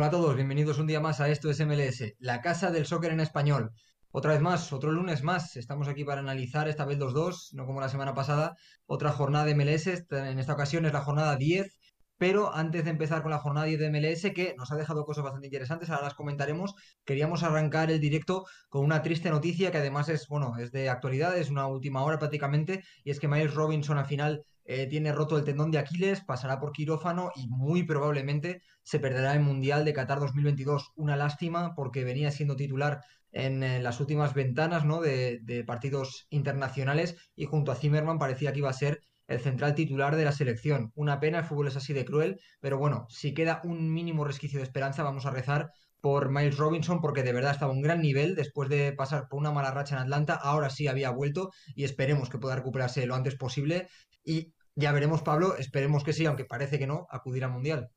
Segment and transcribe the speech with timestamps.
[0.00, 3.12] Hola a todos, bienvenidos un día más a Esto es MLS, la casa del soccer
[3.12, 3.72] en español.
[4.10, 7.66] Otra vez más, otro lunes más, estamos aquí para analizar esta vez los dos, no
[7.66, 8.56] como la semana pasada,
[8.86, 11.78] otra jornada de MLS, en esta ocasión es la jornada 10,
[12.16, 15.22] pero antes de empezar con la jornada 10 de MLS, que nos ha dejado cosas
[15.22, 16.74] bastante interesantes, ahora las comentaremos,
[17.04, 21.36] queríamos arrancar el directo con una triste noticia que además es, bueno, es de actualidad,
[21.36, 25.36] es una última hora prácticamente, y es que Miles Robinson al final eh, tiene roto
[25.36, 29.92] el tendón de Aquiles, pasará por quirófano y muy probablemente se perderá el Mundial de
[29.92, 30.92] Qatar 2022.
[30.94, 33.00] Una lástima porque venía siendo titular
[33.32, 35.00] en, eh, las últimas ventanas ¿no?
[35.00, 40.14] de, partidos internacionales y junto a Zimmerman parecía que iba a ser el central titular
[40.14, 40.92] de la selección.
[40.94, 44.60] Una pena, el fútbol es así de cruel, pero bueno, si queda un mínimo resquicio
[44.60, 48.36] de esperanza, vamos a rezar por Miles Robinson porque de verdad estaba un gran nivel
[48.36, 52.30] después de pasar por una mala racha en Atlanta, ahora sí había vuelto y esperemos
[52.30, 53.88] que pueda recuperarse lo antes posible
[54.24, 57.90] y ya veremos, Pablo, esperemos que sí, aunque parece que no, acudir al Mundial.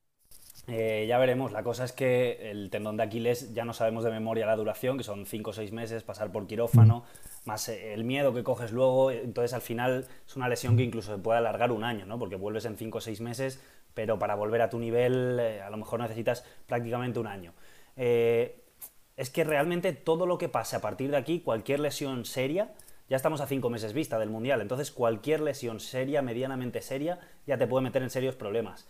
[0.68, 4.12] Eh, ya veremos, la cosa es que el tendón de Aquiles ya no sabemos de
[4.12, 7.50] memoria la duración, que son 5 o 6 meses, pasar por quirófano, mm.
[7.50, 11.14] más eh, el miedo que coges luego, entonces al final es una lesión que incluso
[11.14, 12.18] se puede alargar un año, ¿no?
[12.18, 13.62] porque vuelves en 5 o 6 meses,
[13.94, 17.54] pero para volver a tu nivel eh, a lo mejor necesitas prácticamente un año.
[17.98, 22.74] es que realmente todo lo que pase a partir de aquí, cualquier lesión seria,
[23.10, 27.58] ya estamos a cinco meses vista del Mundial, entonces cualquier lesión seria, medianamente seria, ya
[27.58, 28.88] te puede meter en serios problemas.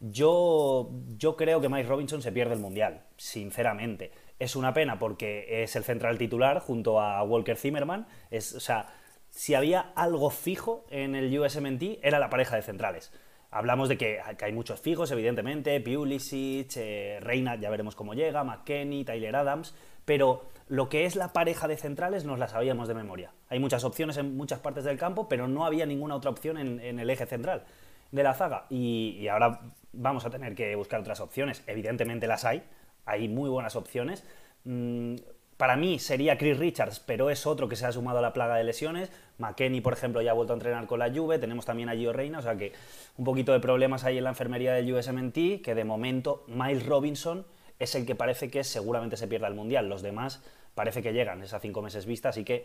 [0.00, 4.12] Yo, yo creo que Mike Robinson se pierde el Mundial, sinceramente.
[4.38, 8.06] Es una pena porque es el central titular junto a Walker Zimmerman.
[8.30, 8.88] Es, o sea,
[9.30, 13.12] si había algo fijo en el USMNT, era la pareja de centrales.
[13.50, 19.04] Hablamos de que, hay muchos fijos, evidentemente, Pulisic, eh, Reina, ya veremos cómo llega, McKenny,
[19.04, 19.74] Tyler Adams,
[20.06, 23.32] pero lo que es la pareja de centrales nos la sabíamos de memoria.
[23.50, 26.98] Hay muchas opciones en muchas partes del campo, pero no había ninguna otra opción en,
[26.98, 27.64] el eje central
[28.10, 28.66] de la zaga.
[28.70, 29.60] Y, ahora
[29.92, 31.62] vamos a tener que buscar otras opciones.
[31.66, 32.62] Evidentemente las hay,
[33.04, 34.24] hay muy buenas opciones.
[34.64, 35.16] Mm,
[35.56, 38.56] para mí sería Chris Richards, pero es otro que se ha sumado a la plaga
[38.56, 39.10] de lesiones.
[39.38, 41.38] McKenny, por ejemplo, ya ha vuelto a entrenar con la Juve.
[41.38, 42.72] Tenemos también a Gio Reina, o sea que
[43.16, 47.46] un poquito de problemas ahí en la enfermería del USMNT, que de momento Miles Robinson
[47.78, 49.88] es el que parece que seguramente se pierda el Mundial.
[49.88, 50.42] Los demás
[50.74, 52.64] parece que llegan, es a cinco meses vista, así que,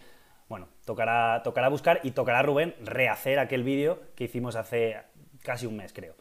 [0.49, 5.01] bueno, tocará, tocará buscar y tocará Rubén rehacer aquel vídeo que hicimos hace
[5.43, 6.15] casi un mes, creo.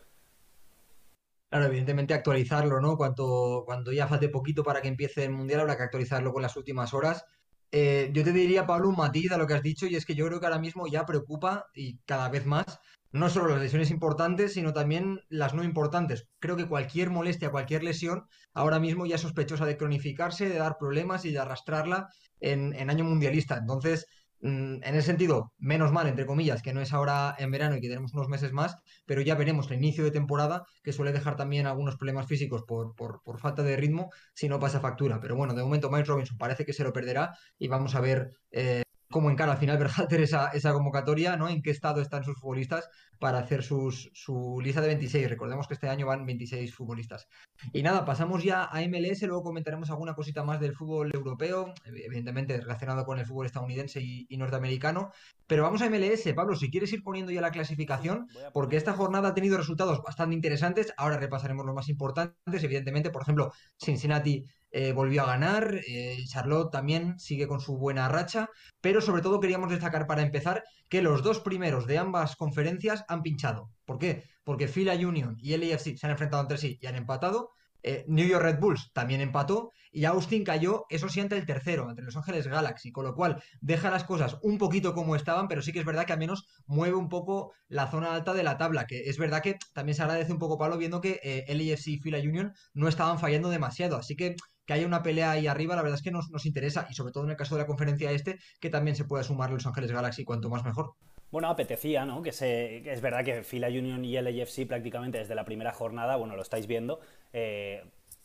[1.51, 2.97] Claro, evidentemente actualizarlo, ¿no?
[2.97, 6.95] Cuando, ya falte poquito para que empiece el Mundial, habrá que actualizarlo con las últimas
[6.95, 7.25] horas.
[7.73, 10.39] Eh, yo te diría, Pablo, un lo que has dicho, y es que yo creo
[10.39, 12.79] que ahora mismo ya preocupa, y cada vez más,
[13.13, 16.29] no solo las lesiones importantes, sino también las no importantes.
[16.39, 20.77] Creo que cualquier molestia, cualquier lesión, ahora mismo ya es sospechosa de cronificarse, de dar
[20.79, 22.09] problemas y de arrastrarla
[22.41, 23.57] en, en año mundialista.
[23.59, 24.07] Entonces,
[24.41, 27.81] mm, en ese sentido, menos mal, entre comillas, que no es ahora en verano y
[27.81, 28.77] que tenemos unos meses más,
[29.07, 32.95] pero ya veremos el inicio de temporada, que suele dejar también algunos problemas físicos por,
[32.95, 35.21] por, por falta de ritmo, si no pasa factura.
[35.21, 38.31] Pero bueno, de momento Miles Robinson parece que se lo perderá y vamos a ver
[38.53, 41.49] eh, cómo encara al final Berhalter esa, esa convocatoria, ¿no?
[41.49, 42.89] En qué estado están sus futbolistas
[43.19, 45.29] para hacer sus, su lista de 26.
[45.29, 47.29] Recordemos que este año van 26 futbolistas.
[47.73, 52.59] Y nada, pasamos ya a MLS, luego comentaremos alguna cosita más del fútbol europeo, evidentemente
[52.59, 55.13] relacionado con el fútbol estadounidense y, y norteamericano.
[55.47, 59.31] Pero vamos a MLS, Pablo, si quieres ir poniendo ya la clasificación, porque esta jornada
[59.31, 60.95] ha tenido resultados bastante interesantes.
[60.97, 66.71] Ahora repasaremos los más importantes, evidentemente, por ejemplo, Cincinnati eh, volvió a ganar, eh, Charlotte
[66.71, 68.49] también sigue con su buena racha,
[68.81, 73.23] pero sobre todo queríamos destacar para empezar que los dos primeros de ambas conferencias han
[73.23, 73.71] pinchado.
[73.85, 74.25] ¿Por qué?
[74.45, 77.53] Porque Fila Union y LAFC se han enfrentado entre sí y han empatado.
[77.83, 81.89] Eh, New York Red Bulls también empató y Austin cayó, eso sí, ante el tercero,
[81.89, 85.63] entre Los Ángeles Galaxy, con lo cual deja las cosas un poquito como estaban, pero
[85.63, 88.59] sí que es verdad que al menos mueve un poco la zona alta de la
[88.59, 91.89] tabla, que es verdad que también se agradece un poco, Pablo, viendo que eh, LAFC
[91.89, 94.37] y Fila Union no estaban fallando demasiado, así que
[94.71, 97.13] que haya una pelea ahí arriba, la verdad es que nos, nos interesa, y sobre
[97.13, 99.91] todo en el caso de la conferencia este, que también se pueda sumar Los Ángeles
[99.91, 100.93] Galaxy, cuanto más mejor.
[101.33, 102.23] Bueno, apetecía, ¿no?
[102.23, 106.37] Que, se, es verdad que Fila Union y LAFC prácticamente desde la primera jornada, bueno,
[106.37, 107.01] lo estáis viendo,
[107.33, 107.83] eh,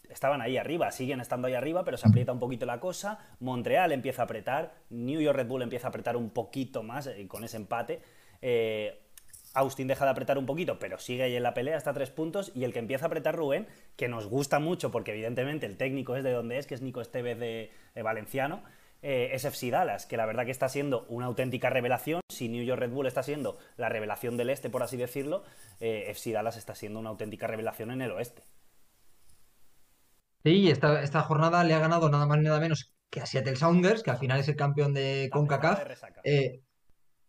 [0.08, 3.18] estaban ahí arriba, siguen estando ahí arriba, pero se aprieta un poquito la cosa.
[3.40, 7.28] Montreal empieza a apretar, New York Red Bull empieza a apretar un poquito más eh,
[7.28, 8.04] con ese empate.
[8.44, 9.02] Eh,
[9.56, 12.52] Austin deja de apretar un poquito, pero sigue ahí en la pelea hasta tres puntos.
[12.54, 16.16] Y el que empieza a apretar Rubén, que nos gusta mucho porque evidentemente el técnico
[16.16, 17.72] es de donde es, que es Nico Estevez de,
[18.04, 18.64] Valenciano,
[19.02, 22.22] eh, es FC Dallas, que la verdad que está siendo una auténtica revelación.
[22.30, 25.44] Si New York Red Bull está siendo la revelación del este, por así decirlo,
[25.80, 28.44] eh, FC Dallas está siendo una auténtica revelación en el oeste.
[30.44, 33.56] Sí, esta, esta jornada le ha ganado nada más ni nada menos que a Seattle
[33.56, 35.80] Sounders, que al final es el campeón de CONCACAF.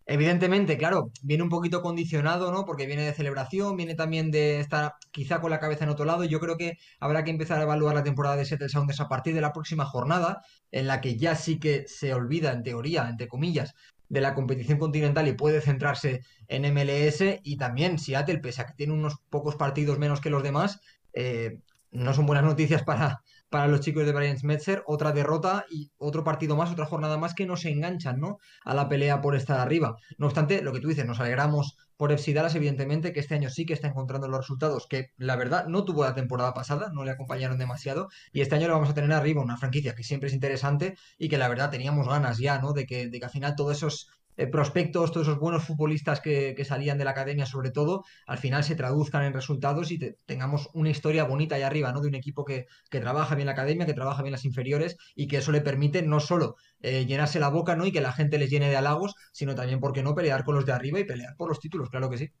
[0.09, 2.63] Evidentemente, claro, viene un poquito condicionado, ¿no?
[2.65, 6.23] Porque viene de celebración, viene también de estar quizá con la cabeza en otro lado.
[6.23, 9.35] Yo creo que habrá que empezar a evaluar la temporada de Seattle Sounders a partir
[9.35, 13.27] de la próxima jornada, en la que ya sí que se olvida, en teoría, entre
[13.27, 13.73] comillas,
[14.07, 17.41] de la competición continental y puede centrarse en MLS.
[17.43, 20.79] Y también Seattle, pese a que tiene unos pocos partidos menos que los demás,
[21.11, 21.59] eh,
[21.91, 26.23] no son buenas noticias para, para los chicos de Brian Smetzer, otra derrota y otro
[26.23, 28.39] partido más, otra jornada más que no se enganchan ¿no?
[28.63, 29.97] a la pelea por estar arriba.
[30.17, 33.49] No obstante, lo que tú dices, nos alegramos por FC Dallas, evidentemente, que este año
[33.49, 37.03] sí que está encontrando los resultados que la verdad no tuvo la temporada pasada, no
[37.03, 40.27] le acompañaron demasiado, y este año lo vamos a tener arriba, una franquicia que siempre
[40.27, 42.73] es interesante y que la verdad teníamos ganas ya, ¿no?
[42.73, 46.55] De que, de que al final todos esos eh, prospectos, todos esos buenos futbolistas que,
[46.63, 50.89] salían de la academia sobre todo, al final se traduzcan en resultados y tengamos una
[50.89, 52.01] historia bonita ahí arriba, ¿no?
[52.01, 55.37] De un equipo que, trabaja bien la academia, que trabaja bien las inferiores y que
[55.37, 57.85] eso le permite no solo eh, llenarse la boca, ¿no?
[57.85, 60.55] Y que la gente les llene de halagos, sino también, ¿por qué no?, pelear con
[60.55, 62.31] los de arriba y pelear por los títulos, claro que sí.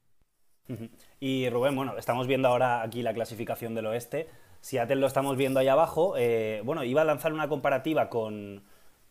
[1.19, 4.27] Y Rubén, bueno, estamos viendo ahora aquí la clasificación del oeste.
[4.61, 6.15] Seattle lo estamos viendo ahí abajo.
[6.17, 8.63] Eh, bueno, iba a lanzar una comparativa con,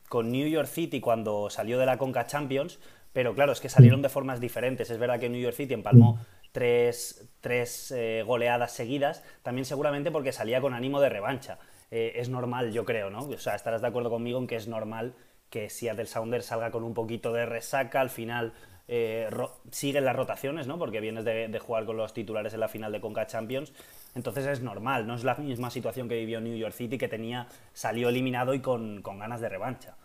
[0.08, 2.78] con New York City cuando salió de la Conca Champions,
[3.12, 4.90] pero claro, es que salieron de formas diferentes.
[4.90, 6.18] Es verdad que New York City empalmó
[6.52, 11.58] tres, tres eh, goleadas seguidas, también seguramente porque salía con ánimo de revancha.
[11.90, 13.20] Eh, es normal, yo creo, ¿no?
[13.20, 15.14] O sea, estarás de acuerdo conmigo en que es normal
[15.50, 18.52] que Seattle Sounders salga con un poquito de resaca, al final
[18.88, 19.28] eh,
[19.72, 20.78] siguen las rotaciones, ¿no?
[20.78, 23.72] Porque vienes de, jugar con los titulares en la final de Conca Champions.
[24.14, 27.48] Entonces es normal, no es la misma situación que vivió New York City, que tenía,
[27.72, 29.96] salió eliminado y con, ganas de revancha.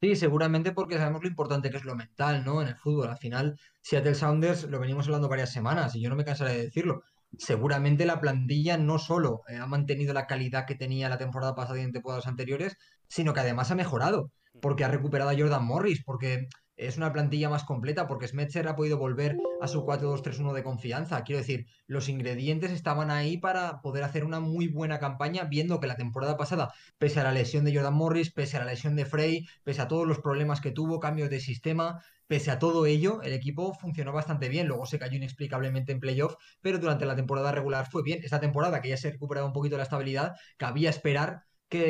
[0.00, 2.60] Sí, seguramente porque sabemos lo importante que es lo mental, ¿no?
[2.60, 3.08] En el fútbol.
[3.08, 6.64] Al final, Seattle Sounders, lo venimos hablando varias semanas y yo no me cansaré de
[6.64, 7.02] decirlo.
[7.38, 11.80] Seguramente la plantilla no solo eh, ha mantenido la calidad que tenía la temporada pasada
[11.80, 12.76] y en temporadas anteriores,
[13.08, 14.30] sino que además ha mejorado.
[14.60, 18.76] Porque ha recuperado a Jordan Morris, porque es una plantilla más completa porque Smetzer ha
[18.76, 21.22] podido volver a su 4-2-3-1 de confianza.
[21.22, 25.86] Quiero decir, los ingredientes estaban ahí para poder hacer una muy buena campaña, viendo que
[25.86, 29.06] la temporada pasada, pese a la lesión de Jordan Morris, pese a la lesión de
[29.06, 33.22] Frey, pese a todos los problemas que tuvo, cambios de sistema, pese a todo ello,
[33.22, 34.66] el equipo funcionó bastante bien.
[34.66, 38.20] Luego se cayó inexplicablemente en playoff, pero durante la temporada regular fue bien.
[38.24, 41.44] Esta temporada, que ya se ha recuperado un poquito la estabilidad, cabía esperar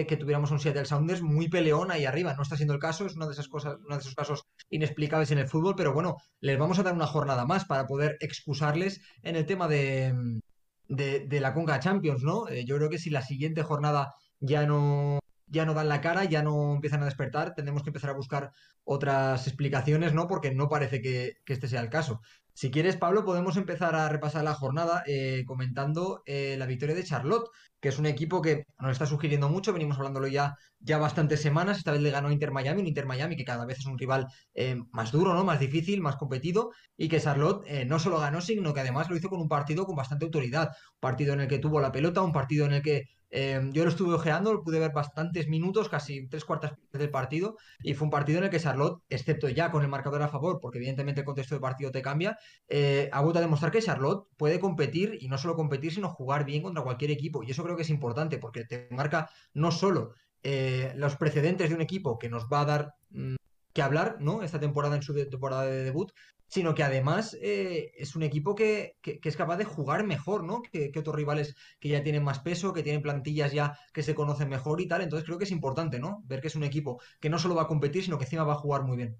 [0.06, 2.34] que, tuviéramos un Seattle Sounders muy peleón ahí arriba.
[2.34, 5.30] No está siendo el caso, es una de esas cosas, uno de esos casos inexplicables
[5.30, 9.00] en el fútbol, pero bueno, les vamos a dar una jornada más para poder excusarles
[9.22, 10.40] en el tema de,
[10.88, 12.48] de, la Conca Champions, ¿no?
[12.48, 16.24] Eh, yo creo que si la siguiente jornada ya no, ya no dan la cara,
[16.24, 18.52] ya no empiezan a despertar, tendremos que empezar a buscar
[18.84, 20.28] otras explicaciones, ¿no?
[20.28, 22.20] Porque no parece que este sea el caso.
[22.56, 27.02] Si quieres, Pablo, podemos empezar a repasar la jornada eh, comentando eh, la victoria de
[27.02, 27.48] Charlotte,
[27.80, 31.78] que es un equipo que nos está sugiriendo mucho, venimos hablándolo ya, ya bastantes semanas,
[31.78, 34.28] esta vez le ganó Inter Miami, un Inter Miami que cada vez es un rival
[34.54, 35.44] eh, más duro, ¿no?
[35.44, 39.28] más difícil, más competido, y que Charlotte no solo ganó, sino que además lo hizo
[39.28, 42.32] con un partido con bastante autoridad, un partido en el que tuvo la pelota, un
[42.32, 46.44] partido en el que Em, yo lo estuve ojeando, pude ver bastantes minutos, casi tres
[46.44, 49.88] cuartas del partido, y fue un partido en el que Charlotte, excepto ya con el
[49.88, 52.38] marcador a favor, porque evidentemente el contexto del partido te cambia,
[52.68, 56.44] eh, ha vuelto a demostrar que Charlotte puede competir, y no solo competir, sino jugar
[56.44, 57.42] bien contra cualquier equipo.
[57.42, 60.14] Y eso creo que es importante, porque te marca no solo
[60.44, 63.34] eh, los precedentes de un equipo que nos va a dar mm,
[63.72, 64.42] que hablar, ¿no?
[64.44, 66.12] Esta temporada en su temporada de debut,
[66.46, 70.62] sino que además eh, es un equipo que, es capaz de jugar mejor, ¿no?
[70.62, 74.48] Que, otros rivales que ya tienen más peso, que tienen plantillas ya que se conocen
[74.48, 75.02] mejor y tal.
[75.02, 76.22] Entonces creo que es importante, ¿no?
[76.26, 78.54] Ver que es un equipo que no solo va a competir, sino que encima va
[78.54, 79.18] a jugar muy bien.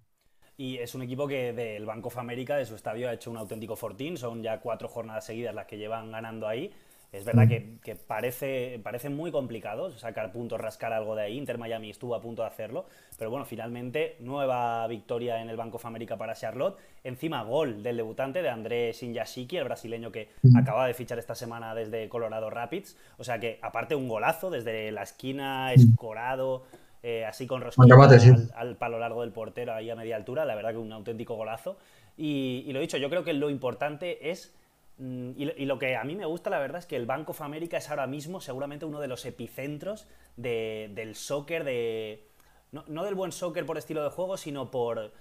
[0.57, 3.37] Y es un equipo que del Banco of America, de su estadio, ha hecho un
[3.37, 4.17] auténtico fortín.
[4.17, 6.73] Son ya cuatro jornadas seguidas las que llevan ganando ahí.
[7.15, 11.39] Es verdad que, parece, parece muy complicado sacar puntos, rascar algo de ahí.
[11.39, 15.77] Inter Miami estuvo a punto de hacerlo, pero bueno, finalmente nueva victoria en el Banco
[15.77, 16.77] of America para Charlotte.
[17.05, 21.73] Encima gol del debutante de André Sinyashiki, el brasileño que acaba de fichar esta semana
[21.73, 22.97] desde Colorado Rapids.
[23.17, 26.65] O sea que aparte un golazo desde la esquina, escorado,
[27.05, 27.95] eh, así con rosquilla
[28.57, 30.45] al, palo largo del portero ahí a media altura.
[30.45, 31.77] La verdad que un auténtico golazo.
[32.17, 34.64] Y, y lo dicho, yo creo que lo importante es Mm,
[34.99, 37.77] y, lo que a mí me gusta, la verdad, es que el Bank of America
[37.77, 42.29] es ahora mismo seguramente uno de los epicentros del soccer, de,
[42.71, 45.13] no, del buen soccer por estilo de juego, sino por,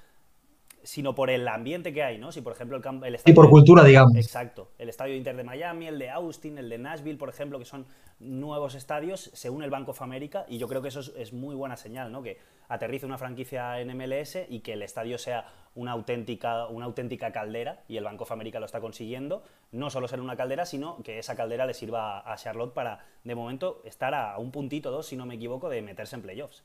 [0.84, 2.32] sino por el ambiente que hay, ¿no?
[2.32, 3.34] Si, por ejemplo, el, el estadio...
[3.34, 4.16] Y por cultura, digamos.
[4.16, 4.72] Exacto.
[4.78, 7.88] El estadio Inter de Miami, el de Austin, el de Nashville, por ejemplo, que son
[8.20, 11.56] nuevos estadios, se une el Bank of America y yo creo que eso es, muy
[11.56, 12.22] buena señal, ¿no?
[12.22, 12.38] Que
[12.68, 17.84] aterrice una franquicia en MLS y que el estadio sea una auténtica, una auténtica caldera,
[17.88, 21.20] y el Bank of America lo está consiguiendo, no solo ser una caldera, sino que
[21.20, 25.18] esa caldera le sirva a Charlotte para, de momento, estar a un puntito, dos, si
[25.18, 26.64] no me equivoco, de meterse en playoffs.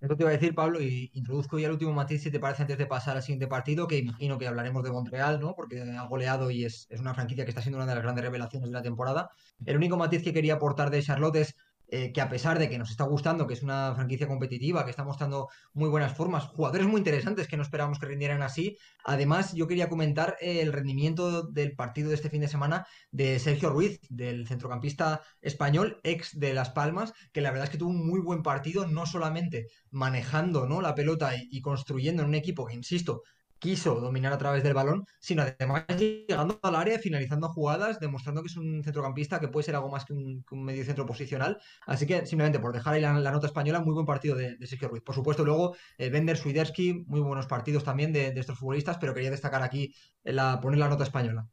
[0.00, 2.62] Esto te iba a decir, Pablo, y introduzco ya el último matiz, si te parece,
[2.62, 5.54] antes de pasar al siguiente partido, que imagino que hablaremos de Montreal, ¿no?
[5.54, 8.24] Porque ha goleado y es, es una franquicia que está siendo una de las grandes
[8.24, 9.30] revelaciones de la temporada.
[9.64, 11.54] El único matiz que quería aportar de Charlotte es
[11.94, 14.90] eh, que a pesar de que nos está gustando, que es una franquicia competitiva, que
[14.90, 18.78] está mostrando muy buenas formas, jugadores muy interesantes que no esperábamos que rindieran así.
[19.04, 23.38] Además, yo quería comentar eh, el rendimiento del partido de este fin de semana de
[23.38, 27.90] Sergio Ruiz, del centrocampista español, ex de Las Palmas, que la verdad es que tuvo
[27.90, 30.80] un muy buen partido, no solamente manejando ¿no?
[30.80, 33.22] la pelota y, y construyendo en un equipo que, insisto,
[33.62, 38.48] quiso dominar a través del balón, sino además llegando al área, finalizando jugadas, demostrando que
[38.48, 41.58] es un centrocampista que puede ser algo más que un, medio centro posicional.
[41.86, 45.04] Así que simplemente por dejar ahí la, nota española, muy buen partido de, Sergio Ruiz.
[45.04, 49.30] Por supuesto, luego eh, Bender, Swiderski, muy buenos partidos también de, estos futbolistas, pero quería
[49.30, 51.46] destacar aquí la, poner la nota española.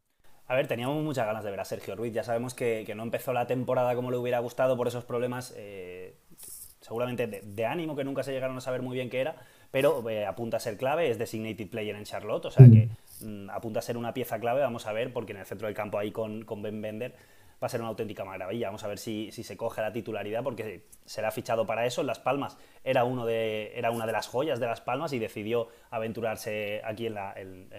[0.47, 2.11] A ver, teníamos muchas ganas de ver a Sergio Ruiz.
[2.11, 6.17] Ya sabemos que, no empezó la temporada como le hubiera gustado por esos problemas, eh,
[6.81, 9.35] seguramente de, ánimo, que nunca se llegaron a saber muy bien qué era
[9.71, 12.89] pero eh, apunta a ser clave, es designated player en Charlotte, o sea que
[13.21, 15.75] mm, apunta a ser una pieza clave, vamos a ver, porque en el centro del
[15.75, 17.13] campo ahí con, con Ben Bender
[17.61, 18.67] va a ser una auténtica maravilla.
[18.67, 22.01] Vamos a ver si, si, se coge la titularidad, porque será fichado para eso.
[22.01, 25.19] En Las Palmas era, uno de, era una de las joyas de Las Palmas y
[25.19, 27.35] decidió aventurarse aquí en, la,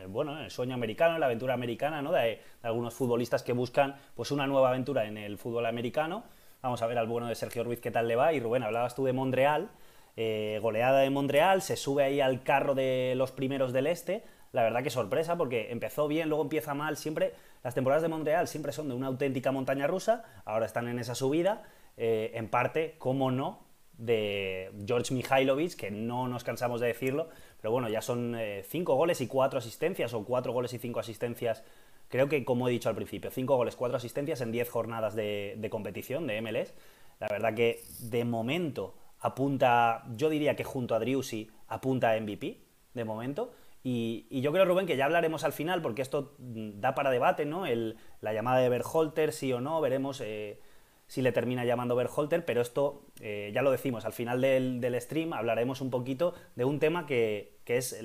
[0.09, 2.13] bueno, en el sueño americano, en la aventura americana, ¿no?
[2.13, 6.25] De, algunos futbolistas que buscan pues, una nueva aventura en el fútbol americano.
[6.63, 8.35] Vamos a ver al bueno de Sergio Ruiz qué tal le va.
[8.35, 9.71] Y Rubén, hablabas tú de Montreal.
[10.17, 14.23] Eh, goleada de Montreal, se sube ahí al carro de los primeros del este.
[14.53, 16.97] La verdad que sorpresa porque empezó bien, luego empieza mal.
[16.97, 20.25] Siempre las temporadas de Montreal siempre son de una auténtica montaña rusa.
[20.45, 21.63] Ahora están en esa subida.
[21.97, 23.61] Eh, en parte, como no,
[23.99, 27.29] de George Mihailovic, que no nos cansamos de decirlo,
[27.61, 31.01] pero bueno, ya son eh, cinco goles y cuatro asistencias, o cuatro goles y cinco
[31.01, 31.63] asistencias,
[32.09, 35.57] creo que como he dicho al principio, cinco goles, cuatro asistencias en diez jornadas de,
[35.59, 36.73] de competición de MLS.
[37.21, 42.61] La verdad que de momento apunta, yo diría que junto a Driussi apunta a MVP
[42.95, 43.53] de momento.
[43.83, 47.47] Y, yo creo, Rubén, que ya hablaremos al final, porque esto mm, da para debate,
[47.47, 47.65] ¿no?
[47.67, 50.61] El, la llamada de Berholter, sí o no, veremos eh,
[51.07, 55.33] si le termina llamando Berholter, pero esto eh, ya lo decimos, al final del, stream
[55.33, 57.99] hablaremos un poquito de un tema que, es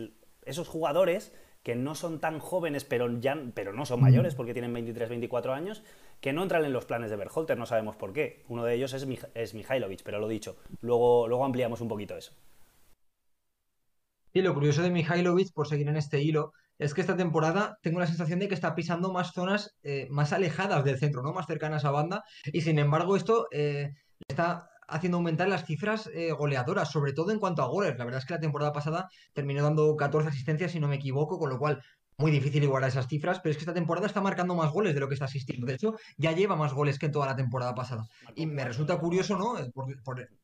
[0.44, 4.74] esos jugadores que no son tan jóvenes, pero, ya, pero no son mayores porque tienen
[4.74, 5.84] 23, 24 años,
[6.22, 8.44] que no entran en los planes de Berholter, no sabemos por qué.
[8.48, 12.34] Uno de ellos es, Mihailovic, pero lo dicho, luego, luego ampliamos un poquito eso.
[14.34, 18.00] Y lo curioso de Mihailovic, por seguir en este hilo, es que esta temporada tengo
[18.00, 21.32] la sensación de que está pisando más zonas eh, más alejadas del centro, ¿no?
[21.32, 22.24] Más cercanas a banda.
[22.46, 23.94] Y sin embargo, esto eh,
[24.28, 27.98] está haciendo aumentar las cifras eh, goleadoras, sobre todo en cuanto a goles.
[27.98, 31.40] La verdad es que la temporada pasada terminó dando 14 asistencias, si no me equivoco,
[31.40, 31.82] con lo cual
[32.18, 35.00] muy difícil igualar esas cifras, pero es que esta temporada está marcando más goles de
[35.00, 35.68] lo que está asistiendo.
[35.68, 38.08] De hecho, ya lleva más goles que en toda la temporada pasada.
[38.36, 39.60] Y me resulta curioso, ¿no?
[39.60, 39.72] Eh,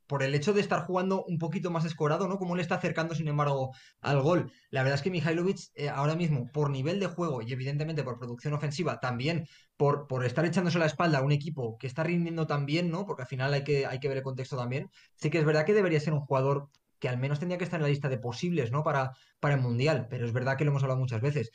[0.08, 2.38] por, el hecho de estar jugando un poquito más escorado, ¿no?
[2.38, 4.52] Como le está acercando, sin embargo, al gol.
[4.70, 8.20] La verdad es que Mihailovic eh, ahora mismo, por nivel de juego y evidentemente por
[8.20, 9.48] producción ofensiva, también
[9.78, 13.06] por, por estar echándose la espalda a un equipo que está rindiendo tan bien, ¿no?
[13.06, 14.90] Porque al final hay que, hay que ver el contexto también.
[15.16, 17.80] Sí que es verdad que debería ser un jugador que al menos tendría que estar
[17.80, 18.84] en la lista de posibles, ¿no?
[18.84, 21.52] Para, para el Mundial, pero es verdad que lo hemos hablado muchas veces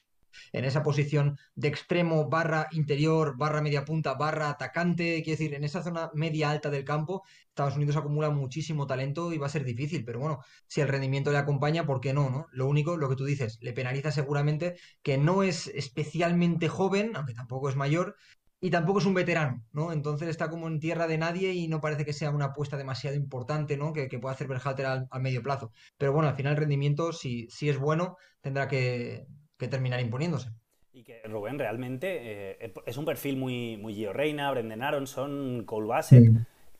[0.52, 5.64] en esa posición de extremo barra interior, barra media punta, barra atacante, quiero decir, en
[5.64, 9.64] esa zona media alta del campo, Estados Unidos acumula muchísimo talento y va a ser
[9.64, 12.31] difícil, pero bueno, si el rendimiento le acompaña, ¿por qué no?
[12.31, 12.47] no?
[12.52, 17.35] Lo único, lo que tú dices, le penaliza seguramente que no es especialmente joven, aunque
[17.35, 18.16] tampoco es mayor,
[18.61, 19.93] y tampoco es un veterano, ¿no?
[19.93, 23.16] Entonces está como en tierra de nadie y no parece que sea una apuesta demasiado
[23.16, 23.93] importante, ¿no?
[23.93, 25.73] Que, pueda hacer Berhalter al, medio plazo.
[25.99, 29.26] Pero bueno, al final el rendimiento, si, si es bueno, tendrá que,
[29.57, 30.51] que terminar imponiéndose.
[30.93, 35.89] Y que Rubén realmente eh, es un perfil muy, muy Gio Reina, Brendan Aronson, Cole
[35.89, 36.33] Bassett,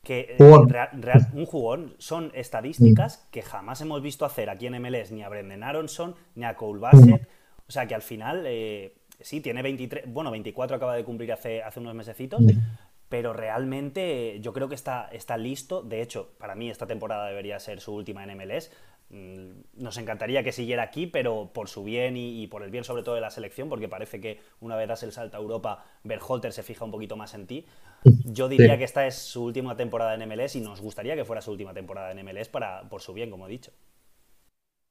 [0.03, 5.21] que eh, un jugón son estadísticas que jamás hemos visto hacer aquí en MLS ni
[5.21, 7.27] a Brendan Aronson ni a Cole Bassett.
[7.67, 11.61] O sea que al final, eh, sí, tiene 23, bueno, 24 acaba de cumplir hace,
[11.61, 12.41] hace unos mesecitos,
[13.09, 15.81] pero realmente yo creo que está, está listo.
[15.81, 18.71] De hecho, para mí esta temporada debería ser su última en MLS.
[19.09, 23.03] Mm, nos encantaría que siguiera aquí, pero por su bien y, por el bien sobre
[23.03, 26.51] todo de la selección, porque parece que una vez das el salto a Europa, Berholter
[26.51, 27.65] se fija un poquito más en ti.
[28.25, 31.41] Yo diría que esta es su última temporada en MLS y nos gustaría que fuera
[31.41, 33.71] su última temporada en MLS para, por su bien, como he dicho.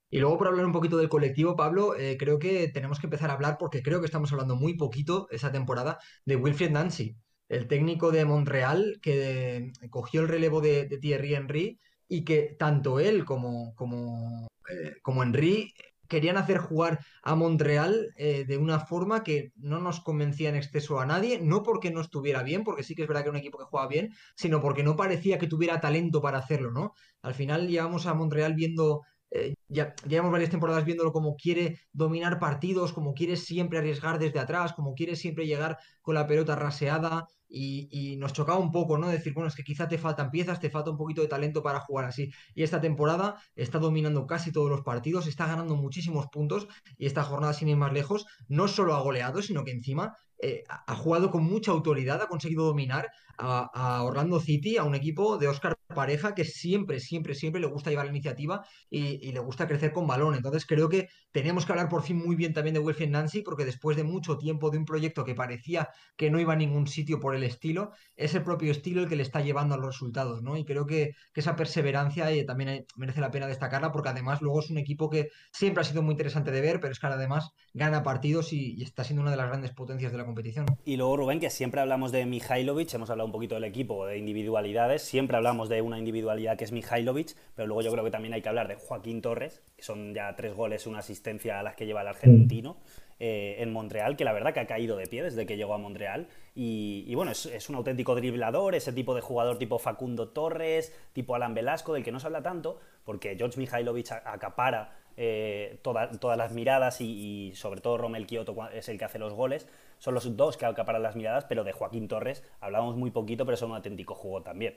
[0.08, 3.28] Y luego, por hablar un poquito del colectivo, Pablo, eh, creo que tenemos que empezar
[3.28, 7.16] a hablar, porque creo que estamos hablando muy poquito esa temporada, de Wilfried Nancy,
[7.48, 13.00] el técnico de Montreal que cogió el relevo de, de Thierry Henry y que tanto
[13.00, 15.72] él como, como, eh, como Henry
[16.08, 21.00] querían hacer jugar a Montreal eh, de una forma que no nos convencía en exceso
[21.00, 23.40] a nadie, no porque no estuviera bien, porque sí que es verdad que era un
[23.40, 26.94] equipo que juega bien, sino porque no parecía que tuviera talento para hacerlo, ¿no?
[27.22, 32.38] Al final llevamos a Montreal viendo eh, ya llevamos varias temporadas viéndolo como quiere dominar
[32.38, 37.26] partidos, como quiere siempre arriesgar desde atrás, como quiere siempre llegar con la pelota raseada
[37.48, 39.08] y, nos chocaba un poco, ¿no?
[39.08, 41.80] Decir, bueno, es que quizá te faltan piezas, te falta un poquito de talento para
[41.80, 42.30] jugar así.
[42.54, 46.66] Y esta temporada está dominando casi todos los partidos, está ganando muchísimos puntos
[46.96, 50.64] y esta jornada, sin ir más lejos, no solo ha goleado, sino que encima eh,
[50.68, 55.48] ha jugado con mucha autoridad, ha conseguido dominar a, Orlando City, a un equipo de
[55.48, 59.92] Oscar Pareja que siempre, siempre, siempre le gusta llevar la iniciativa y, le gusta crecer
[59.92, 60.34] con balón.
[60.34, 63.64] Entonces creo que tenemos que hablar por fin muy bien también de Wilfried Nancy, porque
[63.64, 67.20] después de mucho tiempo de un proyecto que parecía que no iba a ningún sitio
[67.20, 70.42] por el estilo, es el propio estilo el que le está llevando a los resultados,
[70.42, 70.56] ¿no?
[70.56, 74.70] Y creo que, esa perseverancia eh, también merece la pena destacarla, porque además luego es
[74.70, 78.02] un equipo que siempre ha sido muy interesante de ver, pero es que además gana
[78.02, 80.64] partidos y, y está siendo una de las grandes potencias de la competición.
[80.86, 84.18] Y luego, Rubén, que siempre hablamos de Mihailovic, hemos hablado un poquito del equipo, de
[84.18, 88.34] individualidades, siempre hablamos de una individualidad que es Mihailovic, pero luego yo creo que también
[88.34, 91.76] hay que hablar de Joaquín Torres, que son ya tres goles, una asistencia a las
[91.76, 92.76] que lleva el argentino.
[93.18, 95.78] Eh, en Montreal, que la verdad que ha caído de pie desde que llegó a
[95.78, 96.28] Montreal.
[96.54, 101.54] Y, bueno, es, un auténtico driblador, ese tipo de jugador tipo Facundo Torres, tipo Alan
[101.54, 107.00] Velasco, del que no se habla tanto, porque George Mihailovic acapara eh, todas las miradas
[107.00, 109.66] y, sobre todo Romel Kioto es el que hace los goles.
[109.98, 113.54] Son los dos que acaparan las miradas, pero de Joaquín Torres hablamos muy poquito, pero
[113.54, 114.76] es un auténtico juego también.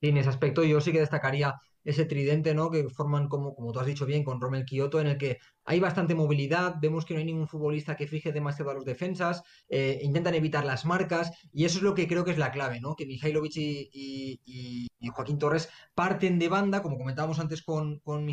[0.00, 2.70] Y en ese aspecto yo sí que destacaría ese tridente, ¿no?
[2.70, 5.80] Que forman, como, como tú has dicho bien, con Romel Kioto, en el que hay
[5.80, 10.00] bastante movilidad, vemos que no hay ningún futbolista que fije demasiado a los defensas, eh,
[10.02, 12.96] intentan evitar las marcas, y eso es lo que creo que es la clave, ¿no?
[12.96, 18.26] Que Mihailovic y, Joaquín Torres parten de banda, como comentábamos antes con, con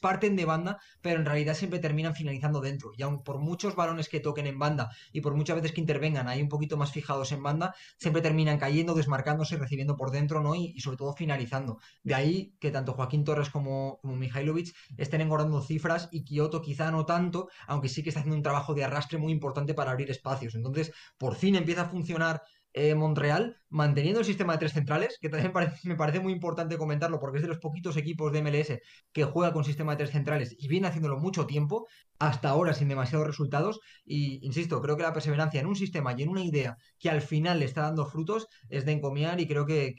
[0.00, 2.92] parten de banda, pero en realidad siempre terminan finalizando dentro.
[2.96, 6.28] Y aun por muchos balones que toquen en banda y por muchas veces que intervengan
[6.28, 10.54] ahí un poquito más fijados en banda, siempre terminan cayendo, desmarcándose, recibiendo por dentro, ¿no?
[10.54, 11.78] Y, sobre todo finalizando.
[12.02, 16.90] De ahí que tanto Joaquín Torres como, como Mihailovic estén engordando cifras y Kioto quizá
[16.90, 20.10] no tanto, aunque sí que está haciendo un trabajo de arrastre muy importante para abrir
[20.10, 20.54] espacios.
[20.54, 22.42] Entonces, por fin empieza a funcionar
[22.74, 25.52] eh, Montreal, manteniendo el sistema de tres centrales, que también
[25.84, 28.80] me parece muy importante comentarlo porque es de los poquitos equipos de MLS
[29.12, 31.86] que juega con sistema de tres centrales y viene haciéndolo mucho tiempo,
[32.18, 33.80] hasta ahora sin demasiados resultados.
[34.04, 37.22] Y insisto, creo que la perseverancia en un sistema y en una idea que al
[37.22, 39.94] final le está dando frutos es de encomiar y creo que,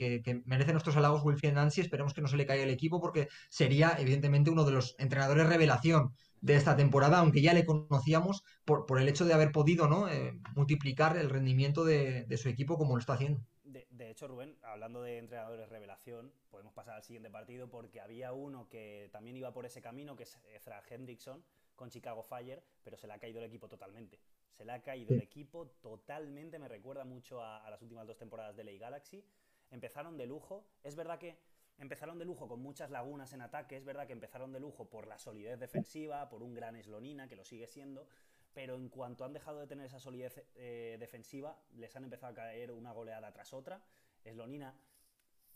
[0.46, 1.82] merece nuestros halagos Wilfried Nancy.
[1.82, 5.48] Esperemos que no se le caiga el equipo porque sería evidentemente uno de los entrenadores
[5.48, 9.88] revelación de esta temporada, aunque ya le conocíamos por, por el hecho de haber podido
[9.88, 10.10] ¿no?
[10.10, 13.42] Eh, multiplicar el rendimiento de, su equipo como lo está haciendo.
[13.64, 18.70] De, hecho, Rubén, hablando de entrenadores revelación, podemos pasar al siguiente partido porque había uno
[18.70, 21.44] que también iba por ese camino, que es Ezra Hendrickson
[21.76, 24.20] con Chicago Fire, pero se le ha caído el equipo totalmente.
[24.54, 28.18] Se le ha caído el equipo totalmente, me recuerda mucho a, a las últimas dos
[28.18, 29.26] temporadas de LA Galaxy.
[29.72, 30.66] Empezaron de lujo.
[30.84, 31.38] Es verdad que
[31.78, 35.08] Empezaron de lujo con muchas lagunas en ataque, es verdad que empezaron de lujo por
[35.08, 38.08] la solidez defensiva, por un gran eslonina, que lo sigue siendo,
[38.54, 42.36] pero en cuanto han dejado de tener esa solidez eh, defensiva, les han empezado a
[42.36, 43.82] caer una goleada tras otra.
[44.24, 44.74] Eslonina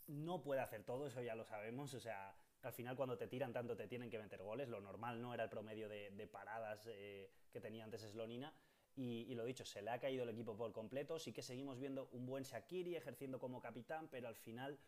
[0.08, 3.54] no puede hacer todo, eso ya lo sabemos, o sea, al final cuando te tiran
[3.54, 7.30] tanto te tienen que meter goles, lo normal no era el promedio de, paradas eh,
[7.50, 8.52] que tenía antes Eslonina.
[8.96, 11.18] Y, y, lo dicho, se le ha caído el equipo por completo.
[11.18, 14.78] Sí que seguimos viendo un buen Shakiri ejerciendo como capitán, pero al final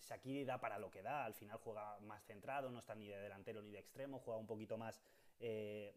[0.00, 3.18] Shakiri da para lo que da, al final juega más centrado, no está ni de
[3.18, 5.00] delantero ni de extremo, juega un poquito más
[5.40, 5.94] eh,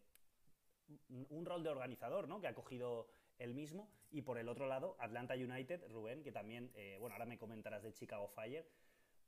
[1.08, 2.40] un rol de organizador, ¿no?
[2.40, 3.90] Que ha cogido él mismo.
[4.10, 7.82] Y por el otro lado, Atlanta United, Rubén, que también, eh, bueno, ahora me comentarás
[7.82, 8.66] de Chicago Fire,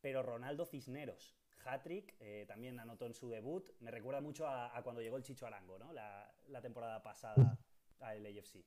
[0.00, 1.34] pero Ronaldo Cisneros,
[1.64, 3.70] hat-trick, eh, también anotó en su debut.
[3.80, 5.92] Me recuerda mucho a, cuando llegó el Chicho Arango, ¿no?
[5.92, 7.58] La, la temporada pasada
[8.00, 8.64] al AFC.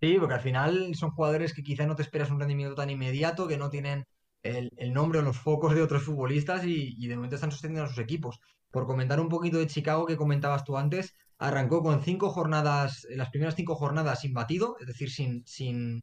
[0.00, 3.46] Sí, porque al final son jugadores que quizá no te esperas un rendimiento tan inmediato,
[3.46, 4.06] que no tienen
[4.42, 7.98] el, nombre o los focos de otros futbolistas y, de momento están sosteniendo a sus
[7.98, 8.40] equipos.
[8.70, 13.30] Por comentar un poquito de Chicago que comentabas tú antes, arrancó con cinco jornadas, las
[13.30, 16.02] primeras cinco jornadas sin batido, es decir, sin, sin,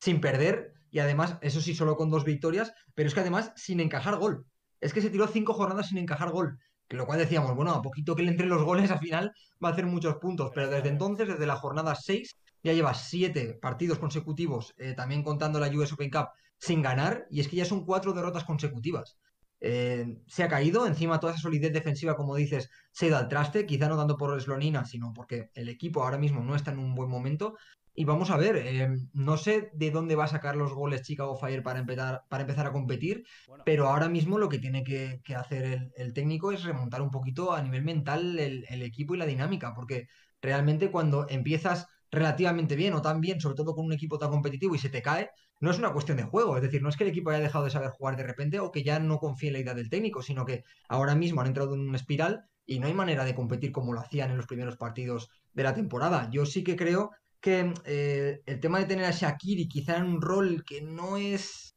[0.00, 3.80] sin perder, y además, eso sí, solo con dos victorias, pero es que además sin
[3.80, 4.44] encajar gol.
[4.80, 6.58] Es que se tiró cinco jornadas sin encajar gol.
[6.90, 9.32] Lo cual decíamos, bueno, a poquito que le entre los goles al final
[9.62, 13.54] va a hacer muchos puntos, pero desde entonces, desde la jornada 6, ya lleva siete
[13.54, 17.64] partidos consecutivos, eh, también contando la US Open Cup, sin ganar, y es que ya
[17.64, 19.18] son cuatro derrotas consecutivas.
[19.60, 23.28] Eh, se ha caído, encima toda esa solidez defensiva, como dices, se ha ido al
[23.28, 26.78] traste, quizá no tanto por Slonina, sino porque el equipo ahora mismo no está en
[26.78, 27.56] un buen momento.
[27.94, 31.36] y vamos a ver, eh, no sé de dónde va a sacar los goles Chicago
[31.36, 33.24] Fire para empezar, para empezar a competir,
[33.64, 37.60] pero ahora mismo lo que tiene que, hacer el, técnico es remontar un poquito a
[37.60, 40.06] nivel mental el, equipo y la dinámica, porque
[40.40, 44.74] realmente cuando empiezas relativamente bien o tan bien, sobre todo con un equipo tan competitivo
[44.74, 47.04] y se te cae, no es una cuestión de juego, es decir, no es que
[47.04, 49.54] el equipo haya dejado de saber jugar de repente o que ya no confíe en
[49.54, 52.86] la idea del técnico, sino que ahora mismo han entrado en una espiral y no
[52.86, 56.28] hay manera de competir como lo hacían en los primeros partidos de la temporada.
[56.30, 60.20] Yo sí que creo que eh, el tema de tener a Shakiri quizá en un
[60.20, 61.76] rol que no es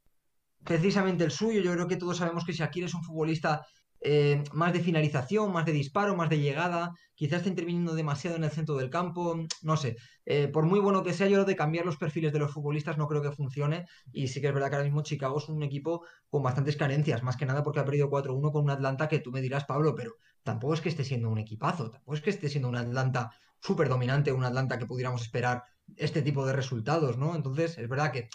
[0.64, 3.66] precisamente el suyo, yo creo que todos sabemos que Shakiri es un futbolista
[4.02, 8.44] eh, más de finalización, más de disparo, más de llegada, quizás está interviniendo demasiado en
[8.44, 11.56] el centro del campo, no sé, eh, por muy bueno que sea, yo lo de
[11.56, 14.70] cambiar los perfiles de los futbolistas no creo que funcione y sí que es verdad
[14.70, 17.86] que ahora mismo Chicago es un equipo con bastantes carencias, más que nada porque ha
[17.86, 21.04] perdido 4-1 con un Atlanta que tú me dirás, Pablo, pero tampoco es que esté
[21.04, 24.88] siendo un equipazo, tampoco es que esté siendo un Atlanta súper dominante, un Atlanta que
[24.88, 25.64] pudiéramos esperar
[25.96, 27.36] este tipo de resultados, ¿no?
[27.36, 28.30] Entonces, es verdad que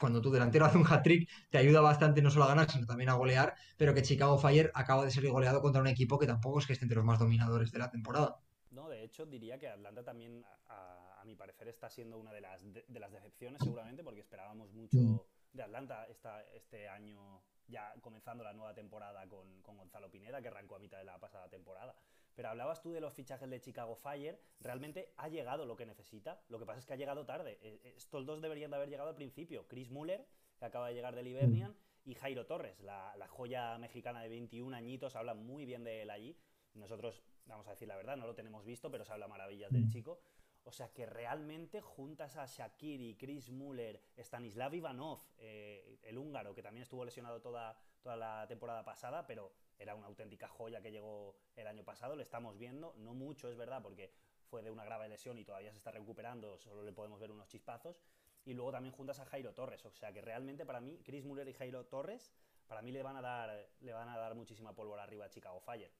[0.00, 3.10] cuando tu delantero hace un hat-trick te ayuda bastante no solo a ganar, sino también
[3.10, 6.58] a golear, pero que Chicago Fire acaba de ser goleado contra un equipo que tampoco
[6.58, 8.40] es que esté entre los más dominadores de la temporada.
[8.70, 12.62] No, de hecho diría que Atlanta también, a, mi parecer, está siendo una de las,
[12.72, 15.20] de, las decepciones seguramente, porque esperábamos mucho mm.
[15.52, 20.48] de Atlanta esta, este año, ya comenzando la nueva temporada con, con Gonzalo Pineda, que
[20.48, 21.94] arrancó a mitad de la pasada temporada.
[22.34, 26.42] Pero hablabas tú de los fichajes de Chicago Fire, realmente ha llegado lo que necesita,
[26.48, 27.58] lo que pasa es que ha llegado tarde.
[27.62, 29.66] Eh, eh, estos dos deberían de haber llegado al principio.
[29.68, 30.26] Chris Muller,
[30.58, 35.16] que acaba de llegar del Ibernian, y Jairo Torres, la, joya mexicana de 21 añitos,
[35.16, 36.36] habla muy bien de él allí.
[36.74, 39.88] Nosotros, vamos a decir la verdad, no lo tenemos visto, pero se habla maravillas del
[39.88, 40.20] chico.
[40.64, 46.62] O sea que realmente juntas a Shakiri, Chris Muller, Stanislav Ivanov, eh, el húngaro, que
[46.62, 51.34] también estuvo lesionado toda, toda la temporada pasada, pero era una auténtica joya que llegó
[51.56, 54.12] el año pasado, le estamos viendo, no mucho es verdad, porque
[54.44, 57.48] fue de una grave lesión y todavía se está recuperando, solo le podemos ver unos
[57.48, 57.96] chispazos.
[58.44, 61.48] Y luego también juntas a Jairo Torres, o sea que realmente para mí, Chris Muller
[61.48, 62.32] y Jairo Torres,
[62.66, 65.60] para mí le van a dar, le van a dar muchísima pólvora arriba a Chicago
[65.60, 65.92] Fire.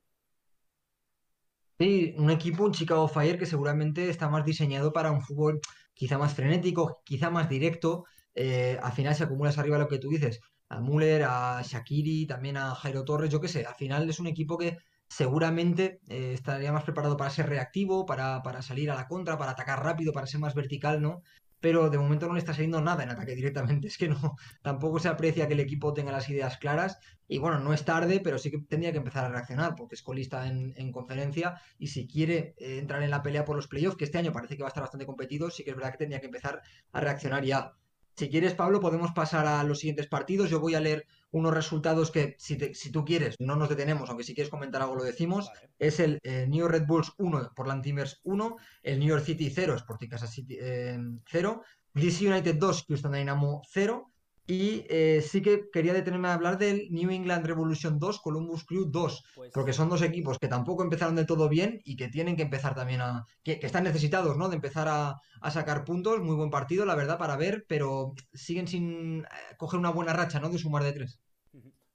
[1.79, 5.61] Sí, un equipo, un Chicago Fire que seguramente está más diseñado para un fútbol
[5.95, 8.05] quizá más frenético, quizá más directo.
[8.35, 10.41] Eh, al final se acumulas arriba lo que tú dices
[10.71, 14.29] a Müller, a Shakiri, también a Jairo Torres, yo qué sé, al final es un
[14.29, 14.79] equipo que
[15.09, 19.53] seguramente eh, estaría más preparado para ser reactivo, para, para, salir a la contra, para
[19.53, 21.23] atacar rápido, para ser más vertical, ¿no?
[21.59, 25.01] Pero de momento no le está saliendo nada en ataque directamente, es que no, tampoco
[25.01, 28.39] se aprecia que el equipo tenga las ideas claras y bueno, no es tarde, pero
[28.39, 32.07] sí que tendría que empezar a reaccionar porque es colista en, en conferencia y si
[32.07, 34.69] quiere eh, entrar en la pelea por los playoffs, que este año parece que va
[34.69, 37.75] a estar bastante competido, sí que es verdad que tendría que empezar a reaccionar ya.
[38.17, 40.51] Si quieres, Pablo, podemos pasar a los siguientes partidos.
[40.51, 42.57] Yo voy a leer unos resultados que, si,
[42.91, 45.51] tú quieres, no nos detenemos, aunque si quieres comentar algo lo decimos.
[45.79, 49.51] Es el eh, New York Red Bulls 1, Portland Timbers 1, el New York City
[49.51, 54.10] 0, Sporting Casa City 0, eh, DC United 2, Houston Dynamo 0,
[54.51, 58.87] y eh, sí que quería detenerme a hablar del New England Revolution 2, Columbus Crew
[58.91, 62.35] 2, pues porque son dos equipos que tampoco empezaron de todo bien y que tienen
[62.35, 63.25] que empezar también a.
[63.45, 64.49] que, están necesitados, ¿no?
[64.49, 65.21] De empezar a,
[65.53, 66.21] sacar puntos.
[66.21, 70.41] Muy buen partido, la verdad, para ver, pero siguen sin eh, coger una buena racha,
[70.41, 70.49] ¿no?
[70.49, 71.21] De sumar de tres.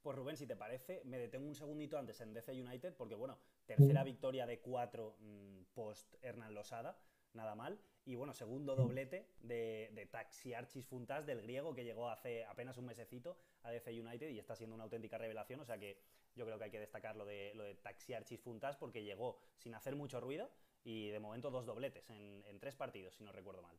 [0.01, 3.37] Pues Rubén, si te parece, me detengo un segundito antes en DC United, porque bueno,
[3.65, 6.97] tercera victoria de cuatro mm, post Hernán Losada,
[7.33, 7.81] nada mal.
[8.05, 12.85] Y bueno, segundo doblete de, de Taxiarchis Funtas del griego que llegó hace apenas un
[12.85, 15.59] mesecito a DC United y está siendo una auténtica revelación.
[15.59, 15.99] O sea que
[16.35, 19.73] yo creo que hay que destacar lo de, lo de Taxiarchis Funtas porque llegó sin
[19.73, 20.51] hacer mucho ruido
[20.83, 23.75] y de momento dos dobletes en, tres partidos, si no recuerdo mal.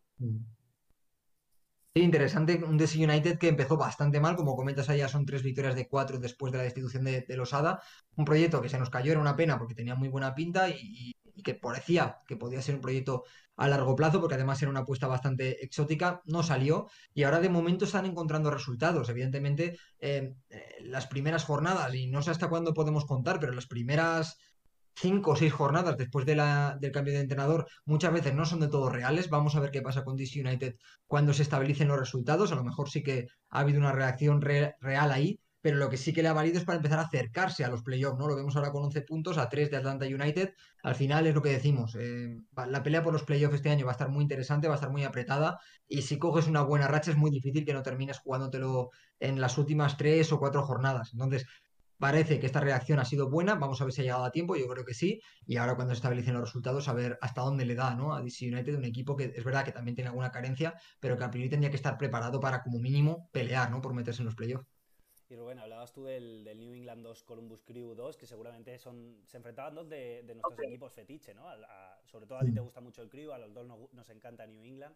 [1.95, 2.63] Sí, interesante.
[2.65, 6.19] Un DC United que empezó bastante mal, como comentas allá, son tres victorias de cuatro
[6.19, 7.81] después de la destitución de, de Losada.
[8.17, 11.15] Un proyecto que se nos cayó, era una pena porque tenía muy buena pinta y
[11.45, 13.25] que parecía que podía ser un proyecto
[13.57, 17.49] a largo plazo, porque además era una apuesta bastante exótica, no salió y ahora de
[17.49, 19.09] momento están encontrando resultados.
[19.09, 23.67] Evidentemente, eh, eh, las primeras jornadas, y no sé hasta cuándo podemos contar, pero las
[23.67, 24.39] primeras
[24.99, 26.39] cinco o seis jornadas después del
[26.93, 29.29] cambio de entrenador muchas veces no son de todo reales.
[29.29, 32.53] Vamos a ver qué pasa con DC United cuando se estabilicen los resultados.
[32.53, 36.13] A lo mejor sí que ha habido una reacción real ahí, pero lo que sí
[36.13, 38.29] que le ha valido es para empezar a acercarse a los playoffs, ¿no?
[38.29, 40.55] Lo vemos ahora con 11 puntos a 3 de Atlanta United.
[40.85, 43.91] Al final es lo que decimos, eh, la pelea por los playoffs este año va
[43.91, 47.11] a estar muy interesante, va a estar muy apretada y si coges una buena racha
[47.11, 51.11] es muy difícil que no termines jugándotelo en las últimas 3 o 4 jornadas.
[51.15, 51.47] Entonces,
[51.99, 54.55] parece que esta reacción ha sido buena, vamos a ver si ha llegado a tiempo,
[54.55, 57.65] yo creo que sí, y ahora cuando se establecen los resultados, a ver hasta dónde
[57.65, 58.15] le da ¿no?
[58.15, 61.25] a DC United, un equipo que es verdad que también tiene alguna carencia, pero que
[61.25, 63.81] a priori tendría que estar preparado para como mínimo pelear ¿no?
[63.81, 64.76] por meterse en los playoffs.
[65.29, 69.37] Y Rubén, hablabas tú del, New England 2 Columbus Crew 2, que seguramente son se
[69.37, 71.47] enfrentaban dos de, nuestros equipos fetiche, ¿no?
[72.05, 74.63] sobre todo a ti te gusta mucho el Crew, a los dos nos, encanta New
[74.65, 74.95] England.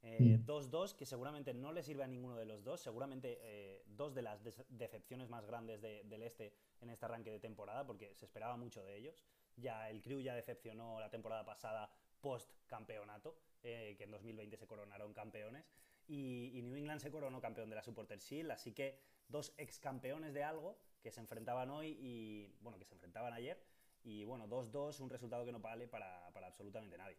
[0.00, 4.40] 2-2, que seguramente no le sirve a ninguno de los dos, seguramente dos de las
[4.68, 8.96] decepciones más grandes del este en este arranque de temporada, porque se esperaba mucho de
[8.96, 9.24] ellos.
[9.56, 15.12] Ya el Crew ya decepcionó la temporada pasada post campeonato, que en 2020 se coronaron
[15.12, 15.68] campeones,
[16.08, 20.34] y, New England se coronó campeón de la Supporter Shield, así que dos ex campeones
[20.34, 23.62] de algo que se enfrentaban hoy y, bueno, que se enfrentaban ayer,
[24.02, 27.18] y bueno, 2-2, un resultado que no vale para, para absolutamente nadie.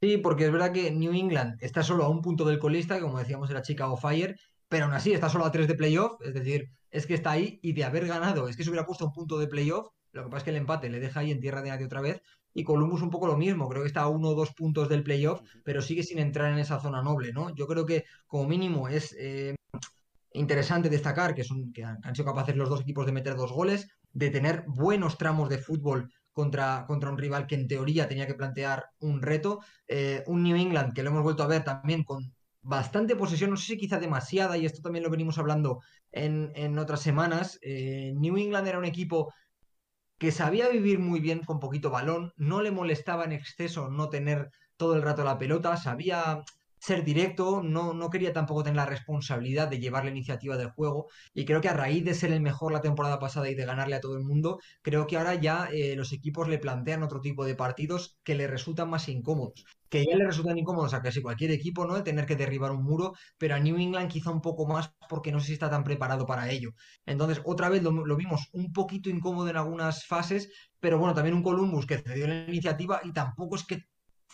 [0.00, 3.18] Sí, porque es verdad que New England está solo a un punto del colista, como
[3.18, 4.36] decíamos era Chicago Fire,
[4.68, 7.60] pero aún así está solo a tres de playoff, es decir, es que está ahí
[7.62, 10.30] y de haber ganado, es que se hubiera puesto un punto de playoff, lo que
[10.30, 12.22] pasa es que el empate le deja ahí en tierra de nadie otra vez,
[12.54, 15.02] y Columbus un poco lo mismo, creo que está a uno o dos puntos del
[15.02, 17.54] playoff, pero sigue sin entrar en esa zona noble, ¿no?
[17.54, 19.54] Yo creo que como mínimo es eh,
[20.34, 23.88] interesante destacar que, son, que han, sido capaces los dos equipos de meter dos goles,
[24.12, 28.34] de tener buenos tramos de fútbol contra, contra un rival que en teoría tenía que
[28.34, 32.32] plantear un reto, eh, un New England que lo hemos vuelto a ver también con
[32.62, 35.80] bastante posesión, no sé si quizá demasiada, y esto también lo venimos hablando
[36.12, 37.58] en, otras semanas.
[37.60, 39.32] Eh, New England era un equipo
[40.22, 44.52] que sabía vivir muy bien con poquito balón, no le molestaba en exceso no tener
[44.76, 46.44] todo el rato la pelota, sabía
[46.82, 51.06] ser directo, no, no quería tampoco tener la responsabilidad de llevar la iniciativa del juego
[51.32, 53.94] y creo que a raíz de ser el mejor la temporada pasada y de ganarle
[53.96, 57.44] a todo el mundo, creo que ahora ya eh, los equipos le plantean otro tipo
[57.44, 61.50] de partidos que le resultan más incómodos, que ya le resultan incómodos a casi cualquier
[61.52, 61.94] equipo, ¿no?
[61.94, 65.30] De tener que derribar un muro, pero a New England quizá un poco más porque
[65.32, 66.70] no sé si está tan preparado para ello.
[67.06, 71.36] Entonces, otra vez lo, lo vimos un poquito incómodo en algunas fases, pero bueno, también
[71.36, 73.78] un Columbus que cedió la iniciativa y tampoco es que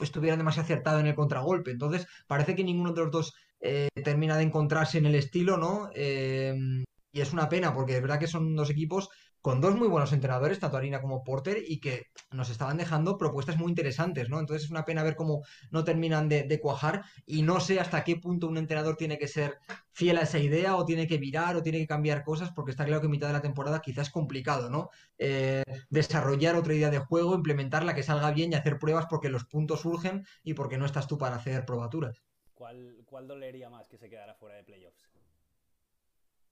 [0.04, 1.70] estuviera demasiado acertado en el contragolpe.
[1.70, 5.90] Entonces, parece que ninguno de los dos eh, termina de encontrarse en el estilo, ¿no?
[5.94, 6.54] Eh,
[7.12, 9.08] y es una pena, porque es verdad que son dos equipos
[9.40, 13.57] con dos muy buenos entrenadores, tanto Arina como Porter, y que nos estaban dejando propuestas
[13.57, 14.40] muy interesantes, ¿no?
[14.40, 18.16] Entonces es una pena ver cómo no terminan de, cuajar y no sé hasta qué
[18.16, 19.59] punto un entrenador tiene que ser
[19.92, 22.85] fiel a esa idea o tiene que virar o tiene que cambiar cosas, porque está
[22.85, 24.90] claro que en mitad de la temporada quizás es complicado, ¿no?
[25.18, 29.44] Eh, desarrollar otra idea de juego, implementarla, que salga bien y hacer pruebas porque los
[29.44, 32.22] puntos surgen y porque no estás tú para hacer probaturas.
[32.55, 35.09] ¿Cuál, cuál dolería más que se quedara fuera de playoffs?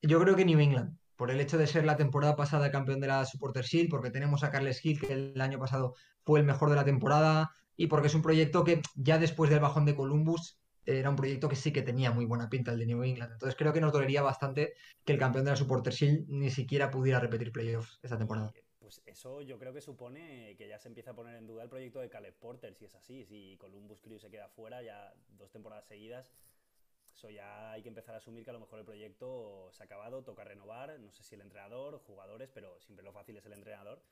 [0.01, 3.07] Yo creo que New England por el hecho de ser la temporada pasada campeón de
[3.07, 6.69] la Supporter Shield, porque tenemos a Carles Hill, que el año pasado fue el mejor
[6.69, 10.59] de la temporada, y porque es un proyecto que ya después del bajón de Columbus
[10.85, 13.33] era un proyecto que sí que tenía muy buena pinta el de New England.
[13.33, 16.89] Entonces creo que nos dolería bastante que el campeón de la Supporter Shield ni siquiera
[16.89, 18.53] pudiera repetir playoffs esta temporada.
[18.79, 21.69] Pues eso yo creo que supone que ya se empieza a poner en duda el
[21.69, 25.51] proyecto de Caleb Porter, si es así, si Columbus Crew se queda fuera ya dos
[25.51, 26.31] temporadas seguidas
[27.17, 29.85] eso ya hay que empezar a asumir que a lo mejor el proyecto se ha
[29.85, 33.53] acabado, toca renovar, no sé si el entrenador, jugadores, pero siempre lo fácil es el
[33.53, 34.03] entrenador.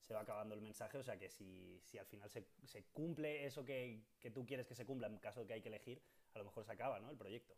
[0.00, 3.44] Se va acabando el mensaje, o sea que si, si al final se, se cumple
[3.44, 6.02] eso que, que, tú quieres que se cumpla en caso de que hay que elegir,
[6.34, 7.10] a lo mejor se acaba ¿no?
[7.10, 7.54] el proyecto.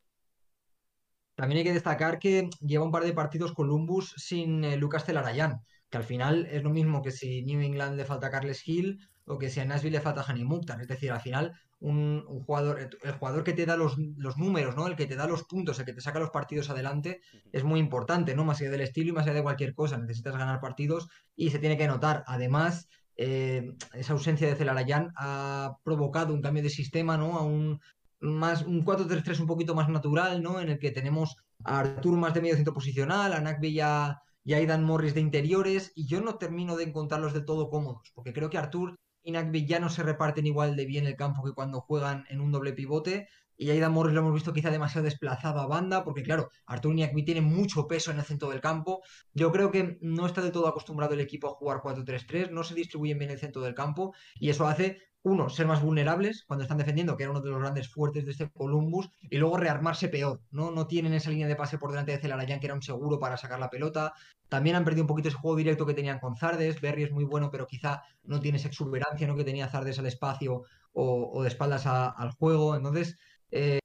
[1.37, 5.61] También hay que destacar que lleva un par de partidos Columbus sin eh, Lucas Celarayán,
[5.89, 9.39] que al final es lo mismo que si New England le falta Carles Hill o
[9.39, 10.81] que si a Nashville le falta Hani Mukhtar.
[10.81, 14.87] Es decir, al final un, jugador, el jugador que te da los, números, ¿no?
[14.87, 17.21] El que te da los puntos, el que te saca los partidos adelante,
[17.53, 18.45] es muy importante, ¿no?
[18.45, 19.99] Más allá del estilo y más allá de cualquier cosa.
[19.99, 22.25] Necesitas ganar partidos y se tiene que notar.
[22.27, 27.39] Además, eh, esa ausencia de Celarayán ha provocado un cambio de sistema, ¿no?
[27.39, 27.81] A un,
[28.21, 30.61] más un 4-3-3 un poquito más natural, ¿no?
[30.61, 34.21] En el que tenemos a Artur más de medio centro posicional, a Nakbi y a,
[34.47, 38.49] Aidan Morris de interiores, y yo no termino de encontrarlos de todo cómodos, porque creo
[38.49, 41.81] que Artur y Nakbi ya no se reparten igual de bien el campo que cuando
[41.81, 45.67] juegan en un doble pivote, y Aidan Morris lo hemos visto quizá demasiado desplazado a
[45.67, 49.03] banda, porque claro, Artur Nakbi tiene mucho peso en el centro del campo.
[49.33, 52.75] Yo creo que no está de todo acostumbrado el equipo a jugar 4-3-3, no se
[52.75, 56.79] distribuyen bien el centro del campo, y eso hace uno, ser más vulnerables cuando están
[56.79, 60.41] defendiendo, que era uno de los grandes fuertes de este Columbus, y luego rearmarse peor,
[60.53, 60.71] ¿no?
[60.71, 63.37] No tienen esa línea de pase por delante de Celarayán, que era un seguro para
[63.37, 64.13] sacar la pelota.
[64.49, 66.81] También han perdido un poquito ese juego directo que tenían con Zardes.
[66.81, 69.35] Berry es muy bueno, pero quizá no tiene esa exuberancia, ¿no?
[69.35, 72.77] Que tenía Zardes al espacio o, de espaldas al juego.
[72.77, 73.17] Entonces,
[73.51, 73.79] eh,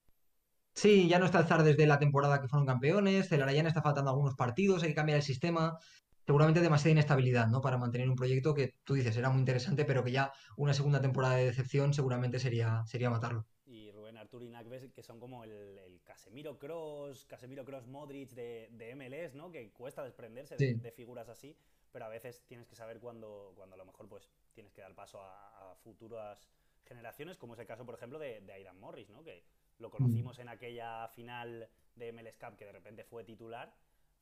[0.73, 3.29] sí, ya no está el Zardes de la temporada que fueron campeones.
[3.29, 5.77] Celarayán está faltando algunos partidos, hay que cambiar el sistema
[6.25, 7.61] seguramente demasiada inestabilidad, ¿no?
[7.61, 11.01] Para mantener un proyecto que tú dices era muy interesante, pero que ya una segunda
[11.01, 13.45] temporada de decepción seguramente sería, sería matarlo.
[13.65, 18.69] Y Rubén Artur y Nakbes, que son como el, Casemiro Cross, Casemiro Cross Modric de,
[18.71, 19.51] de, MLS, ¿no?
[19.51, 21.55] Que cuesta desprenderse de, figuras así,
[21.91, 24.93] pero a veces tienes que saber cuándo, cuando a lo mejor pues tienes que dar
[24.93, 26.49] paso a, futuras
[26.91, 29.23] generaciones, como es el caso, por ejemplo, de, de Aidan Morris, ¿no?
[29.23, 29.45] Que
[29.77, 33.73] lo conocimos en aquella final de MLS Cup que de repente fue titular.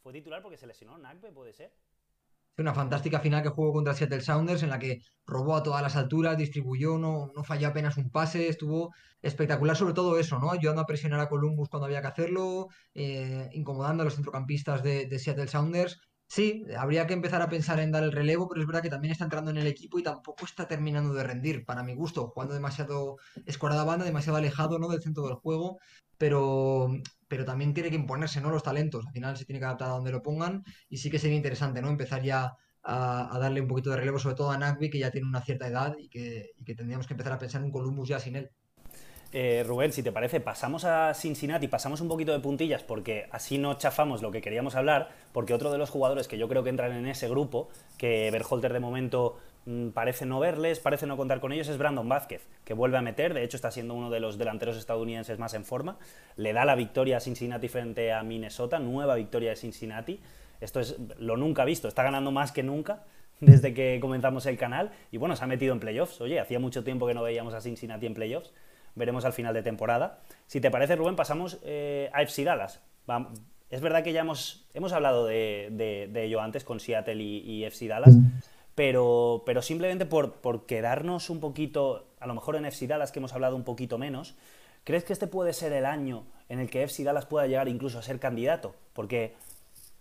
[0.04, 1.74] ¿Fue titular porque se lesionó Nakbe, puede ser?
[2.58, 5.96] Una fantástica final que jugó contra Seattle Sounders en la que robó a todas las
[5.96, 10.52] alturas, distribuyó, no, no falló apenas un pase, estuvo espectacular sobre todo eso, ¿no?
[10.52, 15.06] Ayudando a presionar a Columbus cuando había que hacerlo, eh, incomodando a los centrocampistas de,
[15.08, 16.02] de Seattle Sounders.
[16.32, 19.12] Sí, habría que empezar a pensar en dar el relevo, pero es verdad que también
[19.12, 22.54] está entrando en el equipo y tampoco está terminando de rendir, para mi gusto, jugando
[22.54, 24.90] demasiado escuadra banda, demasiado alejado ¿no?
[24.90, 25.80] del centro del juego,
[26.20, 26.90] pero,
[27.28, 28.52] pero también tiene que imponerse ¿no?
[28.52, 31.18] los talentos, al final se tiene que adaptar a donde lo pongan y sí que
[31.18, 31.90] sería interesante ¿no?
[31.90, 35.28] empezar ya a, darle un poquito de relevo, sobre todo a Nagby, que ya tiene
[35.28, 38.08] una cierta edad y que, y que tendríamos que empezar a pensar en un Columbus
[38.08, 38.52] ya sin él.
[39.32, 43.60] Eh, Rubén, si te parece, pasamos a Cincinnati, pasamos un poquito de puntillas porque así
[43.60, 46.72] no chafamos lo que queríamos hablar, porque otro de los jugadores que yo creo que
[46.72, 49.38] entran en ese grupo, que Berholter de momento
[49.68, 53.04] mm, parece no verles, parece no contar con ellos, es Brandon Vázquez, que vuelve a
[53.04, 56.00] meter, de hecho está siendo uno de los delanteros estadounidenses más en forma,
[56.36, 60.20] le da la victoria a Cincinnati frente a Minnesota, nueva victoria de Cincinnati,
[60.60, 63.04] esto es lo nunca visto, está ganando más que nunca
[63.42, 64.92] desde que comenzamos el canal.
[65.12, 67.62] Y bueno, se ha metido en playoffs, oye, hacía mucho tiempo que no veíamos a
[67.62, 68.52] Cincinnati en playoffs
[68.96, 70.20] veremos al final de temporada.
[70.48, 72.82] Si te parece, Rubén, pasamos eh, a FC Dallas.
[73.70, 78.16] es verdad que ya hemos, hemos hablado de, ello antes con Seattle y, FC Dallas,
[78.76, 83.20] pero, pero simplemente por, por, quedarnos un poquito, a lo mejor en FC Dallas que
[83.20, 84.36] hemos hablado un poquito menos,
[84.84, 88.00] ¿crees que este puede ser el año en el que FC Dallas pueda llegar incluso
[88.00, 88.76] a ser candidato?
[88.94, 89.36] Porque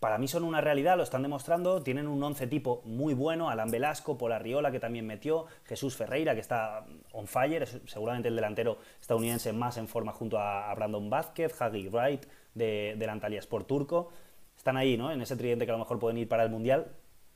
[0.01, 3.71] para mí son una realidad, lo están demostrando, tienen un once tipo muy bueno, Alan
[3.71, 8.37] Velasco, Pola Riola que también metió, Jesús Ferreira que está on fire, es seguramente el
[8.37, 13.67] delantero estadounidense más en forma junto a, Brandon Vázquez, Hagi Wright de, del Antalya Sport
[13.67, 14.11] turco,
[14.57, 15.11] están ahí, ¿no?
[15.11, 16.89] En ese tridente que a lo mejor pueden ir para el Mundial.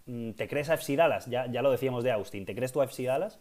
[0.07, 1.27] Mm, ¿Te crees a FC Dallas?
[1.27, 3.39] Ya, ya lo decíamos de Austin, ¿te crees tú a FC Dallas?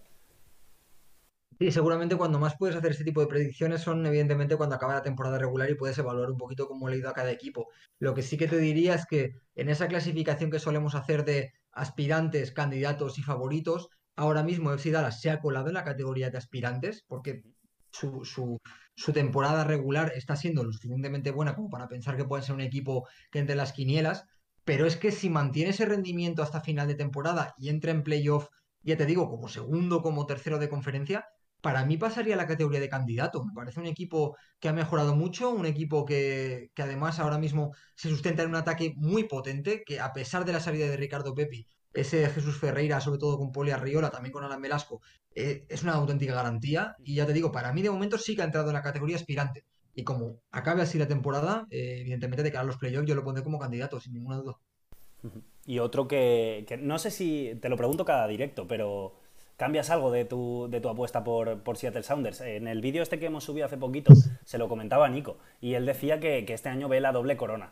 [1.61, 5.03] Sí, seguramente cuando más puedes hacer este tipo de predicciones son evidentemente cuando acaba la
[5.03, 7.67] temporada regular y puedes evaluar un poquito cómo le ha ido a cada equipo.
[7.99, 11.53] Lo que sí que te diría es que en esa clasificación que solemos hacer de
[11.71, 16.39] aspirantes, candidatos y favoritos, ahora mismo FC Dallas se ha colado en la categoría de
[16.39, 17.43] aspirantes porque
[17.91, 22.55] su, su, temporada regular está siendo lo suficientemente buena como para pensar que puede ser
[22.55, 24.25] un equipo que entre las quinielas,
[24.63, 28.47] pero es que si mantiene ese rendimiento hasta final de temporada y entra en playoff,
[28.81, 31.27] ya te digo, como segundo, como tercero de conferencia,
[31.61, 33.45] para mí pasaría a la categoría de candidato.
[33.45, 38.09] Me parece un equipo que ha mejorado mucho, un equipo que, además ahora mismo se
[38.09, 41.67] sustenta en un ataque muy potente, que a pesar de la salida de Ricardo Pepi,
[41.93, 45.01] ese Jesús Ferreira, sobre todo con Poli Arriola, también con Alan Velasco,
[45.35, 46.95] eh, es una auténtica garantía.
[47.03, 49.15] Y ya te digo, para mí de momento sí que ha entrado en la categoría
[49.15, 49.65] aspirante.
[49.93, 53.23] Y como acabe así la temporada, eh, evidentemente de cara a los playoffs yo lo
[53.23, 54.57] pondré como candidato, sin ninguna duda.
[55.65, 59.20] Y otro que no sé si te lo pregunto cada directo, pero
[59.61, 62.41] cambias algo de tu, de tu apuesta por, por, Seattle Sounders.
[62.41, 64.11] En el vídeo este que hemos subido hace poquito
[64.43, 67.71] se lo comentaba Nico y él decía que, este año ve la doble corona,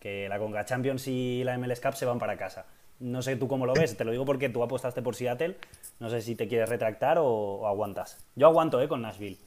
[0.00, 2.66] que la Conga Champions y la MLS Cup se van para casa.
[2.98, 5.56] No sé tú cómo lo ves, te lo digo porque tú apostaste por Seattle,
[6.00, 8.18] no sé si te quieres retractar o, aguantas.
[8.34, 8.88] Yo aguanto ¿eh?
[8.88, 9.38] con Nashville.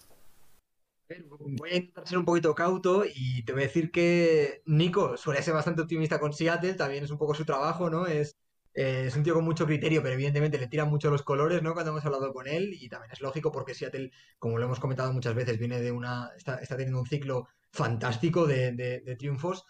[1.42, 5.44] Voy a intentar ser un poquito cauto y te voy a decir que Nico suele
[5.44, 8.06] ser bastante optimista con Seattle, también es un poco su trabajo, ¿no?
[8.06, 8.38] Es
[8.74, 11.74] eh, es un tío con mucho criterio, pero evidentemente le tiran mucho los colores, ¿no?
[11.74, 15.12] Cuando hemos hablado con él, y también es lógico porque Seattle, como lo hemos comentado
[15.14, 16.32] muchas veces, viene de una.
[16.38, 19.66] está, teniendo un ciclo fantástico de, triunfos.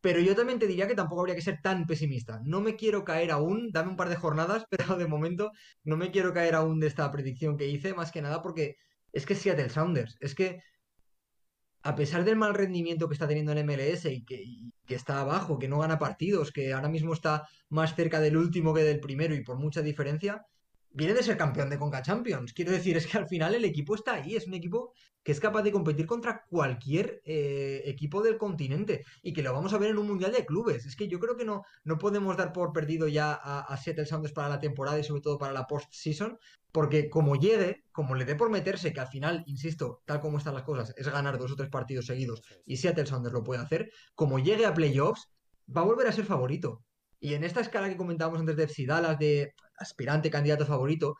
[0.00, 2.40] Pero yo también te diría que tampoco habría que ser tan pesimista.
[2.44, 5.52] No me quiero caer aún, dame un par de jornadas, pero de momento
[5.84, 8.76] no me quiero caer aún de esta predicción que hice, más que nada porque
[9.12, 10.62] es que Seattle Sounders, es que
[11.82, 15.68] a pesar del mal rendimiento que está teniendo en MLS y que, está abajo, que
[15.68, 19.42] no gana partidos, que ahora mismo está más cerca del último que del primero y
[19.42, 20.44] por mucha diferencia,
[20.92, 22.52] viene de ser campeón de Conca Champions.
[22.52, 25.40] Quiero decir, es que al final el equipo está ahí, es un equipo que es
[25.40, 29.90] capaz de competir contra cualquier eh, equipo del continente y que lo vamos a ver
[29.90, 30.86] en un mundial de clubes.
[30.86, 34.06] Es que yo creo que no, no podemos dar por perdido ya a, a Seattle
[34.06, 36.38] Sounders para la temporada y sobre todo para la post-season,
[36.72, 40.54] porque como llegue, como le dé por meterse, que al final, insisto, tal como están
[40.54, 43.90] las cosas, es ganar dos o tres partidos seguidos y Seattle Sounders lo puede hacer,
[44.14, 45.30] como llegue a playoffs,
[45.74, 46.84] va a volver a ser favorito.
[47.18, 48.86] Y en esta escala que comentábamos antes de FC
[49.18, 51.16] de aspirante candidato favorito,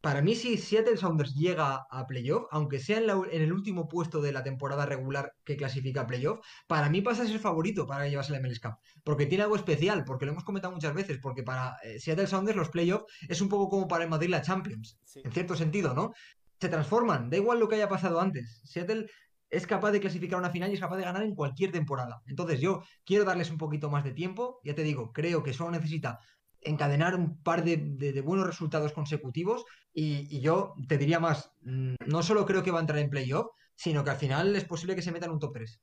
[0.00, 4.30] para mí, si Seattle Sounders llega a playoff, aunque sea en, el último puesto de
[4.30, 8.32] la temporada regular que clasifica a playoff, para mí pasa a ser favorito para llevarse
[8.32, 8.76] la MLS Cup.
[9.02, 12.56] Porque tiene algo especial, porque lo hemos comentado muchas veces, porque para eh, Seattle Sounders
[12.56, 16.12] los playoffs es un poco como para el Madrid la Champions, en cierto sentido, ¿no?
[16.60, 18.60] Se transforman, da igual lo que haya pasado antes.
[18.64, 19.08] Seattle
[19.50, 22.22] es capaz de clasificar una final y es capaz de ganar en cualquier temporada.
[22.26, 25.70] Entonces yo quiero darles un poquito más de tiempo, ya te digo, creo que solo
[25.70, 26.20] necesita
[26.68, 32.46] encadenar un par de, buenos resultados consecutivos y, yo te diría más, mm, no solo
[32.46, 35.12] creo que va a entrar en playoff, sino que al final es posible que se
[35.12, 35.80] meta en un top 3.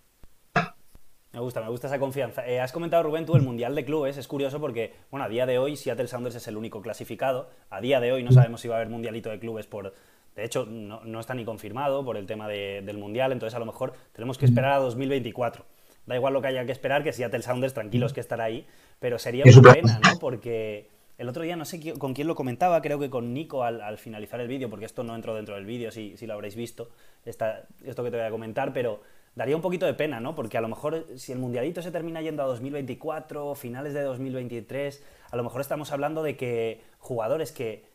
[1.36, 2.47] Me gusta, me gusta esa confianza.
[2.47, 4.15] Eh, has comentado, Rubén, tú el Mundial de Clubes.
[4.15, 7.49] Es curioso porque, bueno, a día de hoy Seattle Sounders es el único clasificado.
[7.69, 9.93] A día de hoy no sabemos si va a haber Mundialito de Clubes por...
[10.33, 13.93] De hecho, no, está ni confirmado por el tema del Mundial, entonces a lo mejor
[14.13, 15.65] tenemos que esperar a 2024.
[16.06, 18.68] Da igual lo que haya que esperar, que Seattle Sounders tranquilos que estará ahí,
[18.99, 20.20] pero sería una pena, ¿no?
[20.20, 23.97] Porque el otro día no sé con quién lo comentaba, creo que con Nico al,
[23.97, 26.89] finalizar el vídeo, porque esto no entró dentro del vídeo, si, si lo habréis visto,
[27.26, 29.01] esto que te voy a comentar, pero
[29.36, 30.34] daría un poquito de pena, ¿no?
[30.36, 35.03] Porque a lo mejor si el mundialito se termina yendo a 2024, finales de 2023,
[35.32, 37.93] a lo mejor estamos hablando de que jugadores que,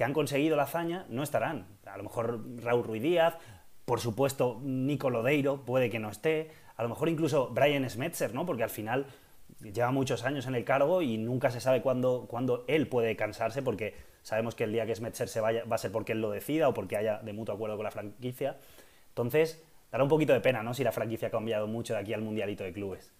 [0.00, 1.66] han conseguido la hazaña no estarán.
[1.86, 3.38] A lo mejor Raúl Ruiz Díaz,
[3.86, 8.46] por supuesto Nico Lodeiro puede que no esté, a lo mejor incluso Brian Smetzer, ¿no?
[8.46, 9.06] Porque al final
[9.60, 13.62] lleva muchos años en el cargo y nunca se sabe cuándo, cuándo él puede cansarse
[13.62, 16.30] porque sabemos que el día que Smetzer se vaya va a ser porque él lo
[16.30, 18.58] decida o porque haya de mutuo acuerdo con la franquicia.
[19.08, 19.62] Entonces,
[19.92, 20.74] dará un poquito de pena, ¿no?
[20.74, 23.12] Si la franquicia ha cambiado mucho de aquí al Mundialito de Clubes.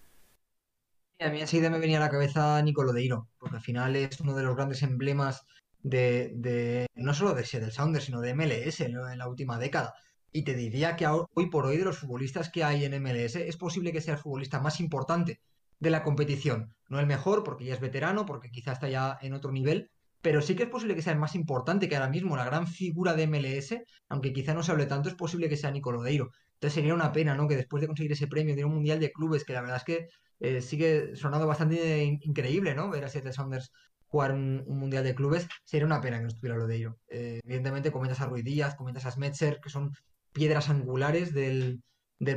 [1.20, 4.34] A mí enseguida me venía a la cabeza Nicolo Deiro, porque al final es uno
[4.34, 5.46] de los grandes emblemas
[5.82, 9.94] de, no solo de Seattle Sounders, sino de MLS en la última década.
[10.36, 13.56] Y te diría que hoy por hoy de los futbolistas que hay en MLS es
[13.56, 15.40] posible que sea el futbolista más importante
[15.78, 16.74] de la competición.
[16.88, 20.42] No el mejor, porque ya es veterano, porque quizá está ya en otro nivel, pero
[20.42, 23.14] sí que es posible que sea el más importante que ahora mismo, la gran figura
[23.14, 23.76] de MLS,
[24.08, 26.32] aunque quizá no se hable tanto, es posible que sea Nicolo Deiro.
[26.54, 27.46] Entonces sería una pena, ¿no?
[27.46, 29.84] Que después de conseguir ese premio de un mundial de clubes, que la verdad es
[29.84, 30.08] que
[30.40, 32.90] eh, sigue sonando bastante increíble, ¿no?
[32.90, 33.70] Ver a Seattle Sounders
[34.08, 36.68] jugar un, mundial de clubes, sería una pena que no estuviera lo.
[36.68, 39.92] Eh, evidentemente, comentas a Ruiz Díaz, comentas a Smetzer, que son
[40.34, 41.82] piedras angulares del,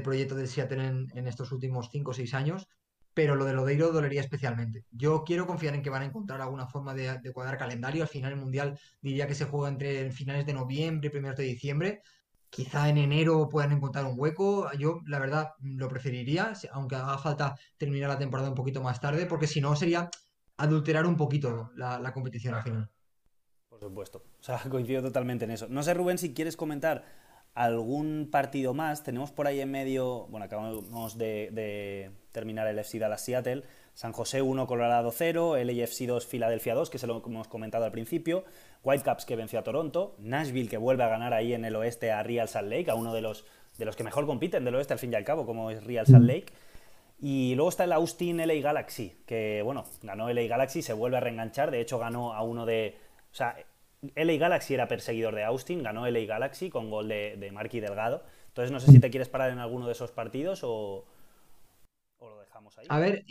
[0.04, 2.68] proyecto de Seattle en, en estos últimos 5 o 6 años
[3.18, 4.86] pero lo de Lodeiro dolería especialmente.
[4.92, 8.04] Yo quiero confiar en que van a encontrar alguna forma de, cuadrar calendario.
[8.04, 11.46] Al final el Mundial diría que se juega entre finales de noviembre y primeros de
[11.46, 12.04] diciembre.
[12.52, 14.72] Quizá en enero puedan encontrar un hueco.
[14.74, 19.26] Yo, la verdad, lo preferiría, aunque haga falta terminar la temporada un poquito más tarde,
[19.26, 20.12] porque si no sería
[20.58, 22.92] adulterar un poquito la, la competición al final.
[23.68, 24.26] Por supuesto.
[24.40, 25.66] O sea, coincido totalmente en eso.
[25.68, 27.04] No sé, Rubén, si quieres comentar
[27.58, 29.04] algún partido más.
[29.04, 33.64] Tenemos por ahí en medio, bueno, acabamos de, terminar el FC Dallas Seattle,
[33.96, 37.92] San José 1, Colorado 0, LAFC 2, Filadelfia 2, que se lo hemos comentado al
[37.92, 38.46] principio,
[38.84, 42.22] Whitecaps que venció a Toronto, Nashville que vuelve a ganar ahí en el oeste a
[42.22, 43.44] Real Salt Lake, a uno de los,
[43.80, 46.06] de los que mejor compiten del oeste al fin y al cabo, como es Real
[46.06, 46.54] Salt Lake.
[47.20, 51.22] Y luego está el Austin LA Galaxy, que bueno, ganó LA Galaxy, se vuelve a
[51.22, 52.96] reenganchar, de hecho ganó a uno de...
[53.32, 53.56] O sea,
[54.16, 58.24] LA Galaxy era perseguidor de Austin, ganó LA Galaxy con gol de, de Marky Delgado.
[58.48, 61.06] Entonces no sé si te quieres parar en alguno de esos partidos o,
[62.20, 62.86] lo dejamos ahí.
[62.90, 63.24] A ver,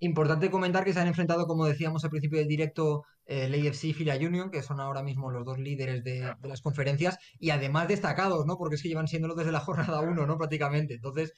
[0.00, 3.92] importante comentar que se han enfrentado, como decíamos al principio del directo, el AFC y
[3.94, 7.88] Fila Union, que son ahora mismo los dos líderes de, de, las conferencias, y además
[7.88, 8.56] destacados, ¿no?
[8.56, 10.38] Porque es que llevan siéndolo desde la jornada 1, ¿no?
[10.38, 10.94] Prácticamente.
[10.94, 11.34] Entonces,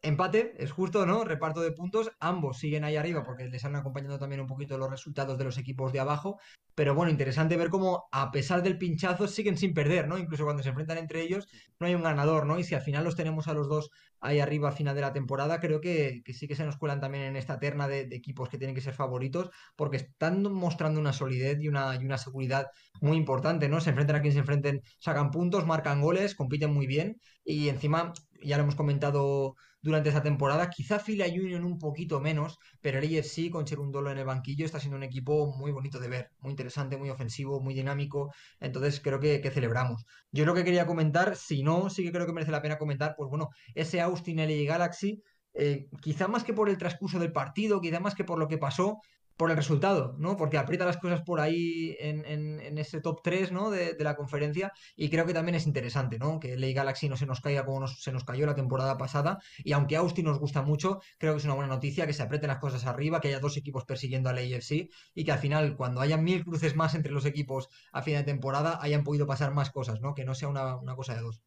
[0.00, 1.24] Empate, es justo, ¿no?
[1.24, 4.88] Reparto de puntos, ambos siguen ahí arriba porque les han acompañado también un poquito los
[4.88, 6.38] resultados de los equipos de abajo,
[6.76, 10.16] pero bueno, interesante ver cómo a pesar del pinchazo siguen sin perder, ¿no?
[10.16, 11.48] Incluso cuando se enfrentan entre ellos
[11.80, 12.60] no hay un ganador, ¿no?
[12.60, 13.90] Y si al final los tenemos a los dos
[14.20, 17.24] ahí arriba a final de la temporada, creo que, sí que se nos cuelan también
[17.24, 21.58] en esta terna de, equipos que tienen que ser favoritos porque están mostrando una solidez
[21.60, 22.68] y una, y una seguridad
[23.00, 23.80] muy importante, ¿no?
[23.80, 28.12] Se enfrentan a quien se enfrenten, sacan puntos, marcan goles, compiten muy bien y encima,
[28.40, 30.70] ya lo hemos comentado durante esta temporada.
[30.70, 34.80] Quizá Fila Union un poquito menos, pero el AFC con Cherundolo en el banquillo está
[34.80, 38.32] siendo un equipo muy bonito de ver, muy interesante, muy ofensivo, muy dinámico.
[38.60, 40.04] Entonces creo que, celebramos.
[40.30, 43.14] Yo lo que quería comentar, si no, sí que creo que merece la pena comentar,
[43.16, 45.22] pues bueno, ese Austin LA Galaxy.
[45.54, 48.58] Eh, quizá más que por el transcurso del partido, quizá más que por lo que
[48.58, 49.00] pasó,
[49.38, 50.36] por el resultado, ¿no?
[50.36, 53.70] Porque aprieta las cosas por ahí en, en, ese top 3, ¿no?
[53.70, 56.40] De, la conferencia y creo que también es interesante, ¿no?
[56.40, 59.72] Que LA Galaxy no se nos caiga como se nos cayó la temporada pasada y
[59.72, 62.58] aunque Austin nos gusta mucho, creo que es una buena noticia que se aprieten las
[62.58, 66.00] cosas arriba, que haya dos equipos persiguiendo a la AFC y que al final, cuando
[66.00, 69.70] haya mil cruces más entre los equipos a fin de temporada, hayan podido pasar más
[69.70, 70.14] cosas, ¿no?
[70.14, 71.40] Que no sea una, una cosa de dos.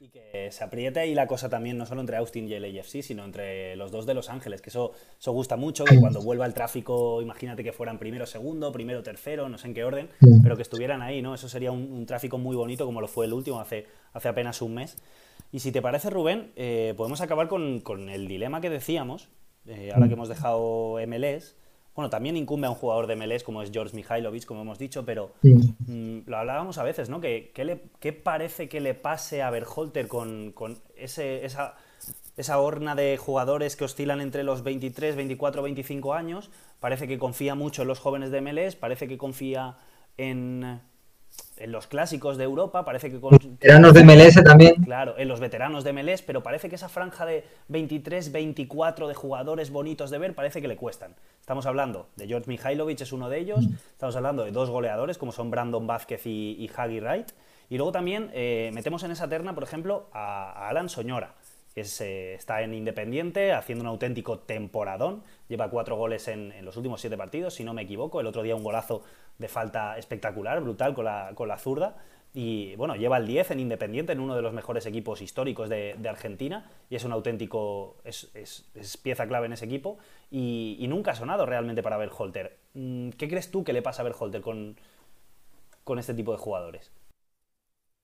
[0.00, 3.02] Y que se apriete ahí la cosa también, no solo entre Austin y el AFC,
[3.02, 6.46] sino entre los dos de Los Ángeles, que eso, eso gusta mucho, que cuando vuelva
[6.46, 10.08] el tráfico, imagínate que fueran primero, segundo, primero, tercero, no sé en qué orden,
[10.42, 11.34] pero que estuvieran ahí, ¿no?
[11.34, 14.74] Eso sería un, tráfico muy bonito, como lo fue el último hace, hace apenas un
[14.74, 14.96] mes.
[15.52, 19.28] Y si te parece, Rubén, eh, podemos acabar con, con, el dilema que decíamos,
[19.66, 21.54] eh, ahora que hemos dejado MLS,
[21.96, 25.06] bueno, también incumbe a un jugador de MLS como es George Mihailovic, como hemos dicho,
[25.06, 27.22] pero mm, lo hablábamos a veces, ¿no?
[27.22, 31.74] ¿Qué, qué, parece que le pase a Berholter con, con ese, esa,
[32.36, 36.50] esa horna de jugadores que oscilan entre los 23, 24, 25 años?
[36.80, 39.78] Parece que confía mucho en los jóvenes de MLS, parece que confía
[40.18, 40.80] en,
[41.58, 43.38] en los clásicos de Europa parece que con...
[43.38, 44.74] Veteranos de MLS también.
[44.84, 49.14] Claro, en los veteranos de MLS, pero parece que esa franja de 23, 24 de
[49.14, 51.14] jugadores bonitos de ver parece que le cuestan.
[51.40, 55.32] Estamos hablando de George Mihailovic, es uno de ellos, estamos hablando de dos goleadores como
[55.32, 57.30] son Brandon Vázquez y, y Hagi Wright,
[57.68, 61.34] y luego también eh, metemos en esa terna, por ejemplo, a, Alan Soñora,
[61.74, 66.76] que eh, está en Independiente haciendo un auténtico temporadón, lleva cuatro goles en, en los
[66.76, 69.02] últimos siete partidos, si no me equivoco, el otro día un golazo
[69.38, 71.96] de falta espectacular, brutal con la, con la zurda.
[72.34, 75.96] Y bueno, lleva el 10 en Independiente, en uno de los mejores equipos históricos de,
[76.06, 78.30] Argentina, y es un auténtico, es,
[79.02, 79.96] pieza clave en ese equipo,
[80.30, 82.58] y, nunca ha sonado realmente para Berholter.
[82.74, 84.76] Mm, ¿Qué crees tú que le pasa a Berholter con,
[85.82, 86.92] con este tipo de jugadores?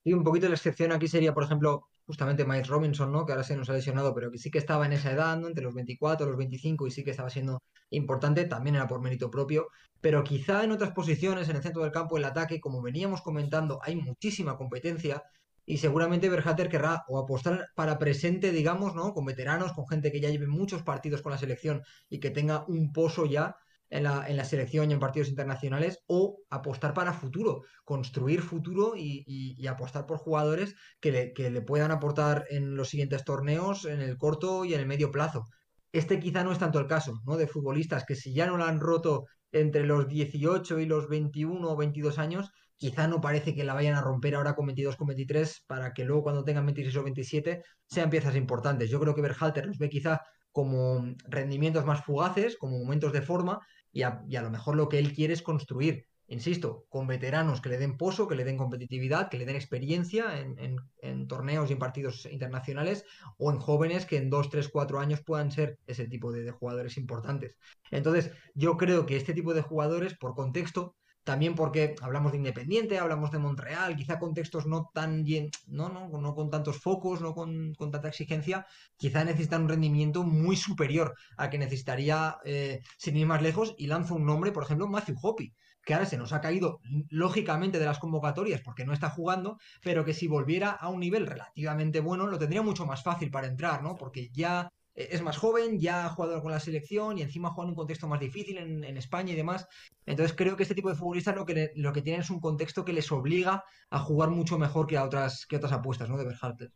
[0.05, 3.25] Y un poquito la excepción aquí sería, por ejemplo, justamente Mike Robinson, ¿no?
[3.25, 5.47] Que ahora se nos ha lesionado, pero que sí que estaba en esa edad, ¿no?
[5.49, 9.01] Entre los 24 y los 25 y sí que estaba siendo importante, también era por
[9.01, 9.69] mérito propio,
[10.01, 13.81] pero quizá en otras posiciones, en el centro del campo, el ataque, como veníamos comentando,
[13.83, 15.23] hay muchísima competencia
[15.65, 19.15] y seguramente Berhater querrá o apostar para presente, digamos, ¿no?
[19.15, 22.65] Con veteranos, con gente que ya lleve muchos partidos con la selección y que tenga
[22.67, 23.57] un pozo ya
[23.93, 28.95] en la, en la, selección y en partidos internacionales o apostar para futuro, construir futuro
[28.97, 34.01] y, apostar por jugadores que le, que le, puedan aportar en los siguientes torneos, en
[34.01, 35.45] el corto y en el medio plazo.
[35.93, 37.37] Este quizá no es tanto el caso, ¿no?
[37.37, 41.69] De futbolistas que si ya no lo han roto entre los 18 y los 21
[41.69, 45.09] o 22 años, quizá no parece que la vayan a romper ahora con 22, con
[45.09, 48.89] 23, para que luego cuando tengan 26 o 27 sean piezas importantes.
[48.89, 50.23] Yo creo que Berhalter los ve quizá
[50.53, 53.59] como rendimientos más fugaces, como momentos de forma,
[53.93, 57.79] y a, lo mejor lo que él quiere es construir, insisto, con veteranos que le
[57.79, 62.27] den pozo, que le den competitividad, que le den experiencia en, torneos y en partidos
[62.27, 63.05] internacionales,
[63.37, 66.97] o en jóvenes que en dos, tres, cuatro años puedan ser ese tipo de, jugadores
[66.97, 67.57] importantes.
[67.91, 72.99] Entonces, yo creo que este tipo de jugadores, por contexto, también porque hablamos de Independiente,
[72.99, 77.35] hablamos de Montreal, quizá contextos no tan bien, no, no, no con tantos focos, no
[77.35, 78.67] con, tanta exigencia,
[78.97, 83.75] quizá necesitan un rendimiento muy superior a que necesitaría eh, sin ir más lejos.
[83.79, 85.53] Y lanzo un nombre, por ejemplo, Matthew Hoppy,
[85.85, 90.05] que ahora se nos ha caído lógicamente de las convocatorias porque no está jugando, pero
[90.05, 93.83] que si volviera a un nivel relativamente bueno, lo tendría mucho más fácil para entrar,
[93.83, 93.97] ¿no?
[93.97, 97.71] Porque ya es más joven, ya ha jugado con la selección y encima juega en
[97.71, 99.67] un contexto más difícil en, España y demás.
[100.05, 102.85] Entonces creo que este tipo de futbolistas lo que, lo que tienen es un contexto
[102.85, 106.19] que les obliga a jugar mucho mejor que a otras, que otras apuestas, ¿no?
[106.19, 106.73] De Berhalter.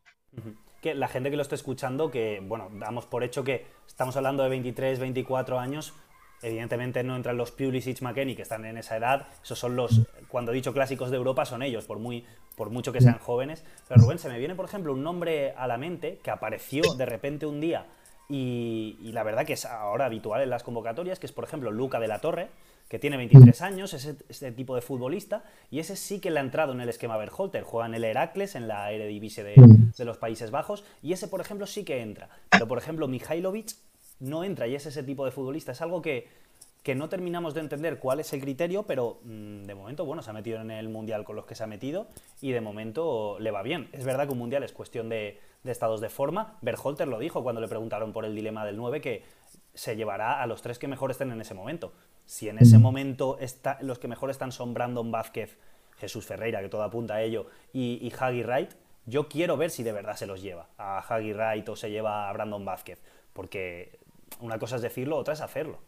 [0.81, 4.43] Que la gente que lo esté escuchando, que bueno, damos por hecho que estamos hablando
[4.43, 5.95] de 23, 24 años,
[6.43, 10.53] evidentemente no entran los Pulisic, McKenny, que están en esa edad, esos son los, cuando
[10.53, 12.25] he dicho clásicos de Europa, son ellos, por, muy,
[12.57, 13.65] por mucho que sean jóvenes.
[13.89, 17.07] Pero Rubén, se me viene, por ejemplo, un nombre a la mente que apareció de
[17.07, 17.87] repente un día
[18.29, 22.01] y, la verdad que es ahora habitual en las convocatorias, que es por ejemplo Luca
[22.01, 22.49] de la Torre,
[22.89, 26.43] que tiene 23 años, es ese tipo de futbolista, y ese sí que le ha
[26.43, 29.55] entrado en el esquema Berholter, juega en el Heracles, en la Eredivisie de,
[29.97, 32.29] de los Países Bajos, y ese por ejemplo sí que entra.
[32.51, 33.75] Pero por ejemplo Mihailovic
[34.21, 36.29] no entra y es ese tipo de futbolista, es algo que,
[36.87, 40.31] que no terminamos de entender cuál es el criterio, pero mm, de momento, bueno, se
[40.31, 42.07] ha metido en el Mundial con los que se ha metido
[42.41, 43.89] y de momento le va bien.
[43.93, 46.57] Es verdad que un Mundial es cuestión de, de estados de forma.
[46.63, 49.25] Berholter lo dijo cuando le preguntaron por el dilema del 9, que
[49.75, 51.93] se llevará a los tres que mejor estén en ese momento.
[52.25, 55.59] Si en ese momento está, los que mejor están son Brandon Vázquez,
[55.99, 58.71] Jesús Ferreira, que todo apunta a ello, y, y Hagi Wright,
[59.05, 62.29] yo quiero ver si de verdad se los lleva a Hagi Wright o se lleva
[62.29, 63.03] a Brandon Vázquez,
[63.33, 63.99] porque
[64.41, 65.81] una cosa es decirlo, otra es hacerlo.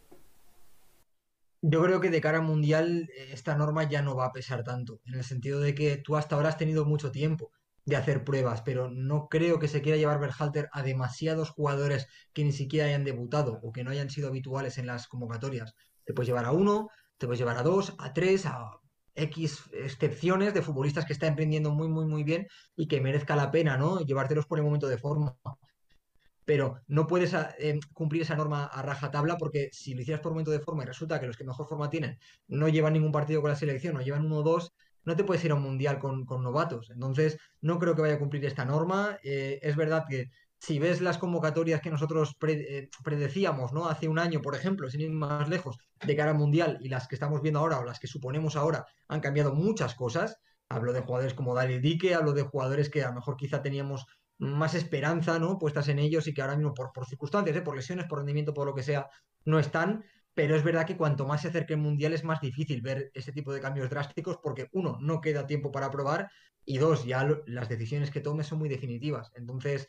[1.61, 4.63] Yo creo que de cara al mundial eh, esta norma ya no va a pesar
[4.63, 7.51] tanto, en el sentido de que tú hasta ahora has tenido mucho tiempo
[7.89, 12.45] de hacer pruebas, pero no creo que se quiera llevar Berhalter a demasiados jugadores que
[12.45, 15.75] ni siquiera hayan debutado o que no hayan sido habituales en las convocatorias.
[16.05, 18.73] Te puedes llevar a uno, te puedes llevar a dos, a tres, a
[19.15, 23.51] X excepciones de futbolistas que están emprendiendo muy, muy, muy bien y que merezca la
[23.51, 24.01] pena, ¿no?
[24.01, 25.39] Llevártelos por el momento de forma.
[26.45, 30.51] Pero no puedes eh, cumplir esa norma a rajatabla porque si lo hicieras por momento
[30.51, 32.19] de forma y resulta que los que mejor forma tienen
[32.49, 34.73] no llevan ningún partido con la selección o llevan uno o dos,
[35.09, 36.91] no te puedes ir a un mundial con, novatos.
[36.91, 39.19] Entonces, no creo que vaya a cumplir esta norma.
[39.25, 43.89] Eh, es verdad que si ves las convocatorias que nosotros eh, predecíamos, ¿no?
[43.89, 47.09] Hace un año, por ejemplo, sin ir más lejos, de cara al mundial, y las
[47.09, 50.37] que estamos viendo ahora o las que suponemos ahora, han cambiado muchas cosas.
[50.69, 54.05] Hablo de jugadores como Dali Dique, hablo de jugadores que a lo mejor quizá teníamos
[54.37, 55.59] más esperanza, ¿no?
[55.59, 57.63] Puestas en ellos y que ahora mismo por, por circunstancias, ¿eh?
[57.63, 59.09] por lesiones, por rendimiento, por lo que sea,
[59.47, 60.05] no están
[60.39, 63.33] pero es verdad que cuanto más se acerque el Mundial es más difícil ver ese
[63.33, 66.31] tipo de cambios drásticos porque, uno, no queda tiempo para probar
[66.65, 69.33] y dos, ya las decisiones que tome son muy definitivas.
[69.35, 69.89] Entonces,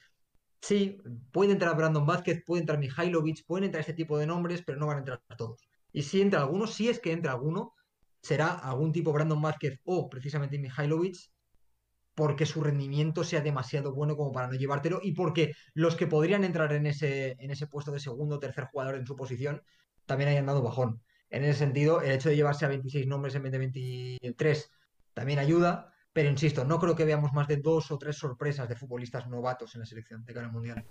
[0.59, 0.97] sí,
[1.31, 4.87] puede entrar Brandon Vázquez, puede entrar Mihailovic, pueden entrar ese tipo de nombres, pero no
[4.87, 5.69] van a entrar todos.
[5.93, 7.75] Y si entra alguno, si es que entra alguno,
[8.19, 11.29] será algún tipo Brandon Márquez o precisamente Mihailovic
[12.15, 16.43] porque su rendimiento sea demasiado bueno como para no llevártelo y porque los que podrían
[16.43, 19.61] entrar en ese, en ese puesto de segundo o tercer jugador en su posición
[20.09, 21.01] también hayan dado bajón.
[21.29, 24.71] En ese sentido, el hecho de llevarse a 26 nombres en vez de 23
[25.13, 28.75] también ayuda, pero insisto, no creo que veamos más de dos o tres sorpresas de
[28.75, 30.83] futbolistas novatos en la selección de cara al Mundial.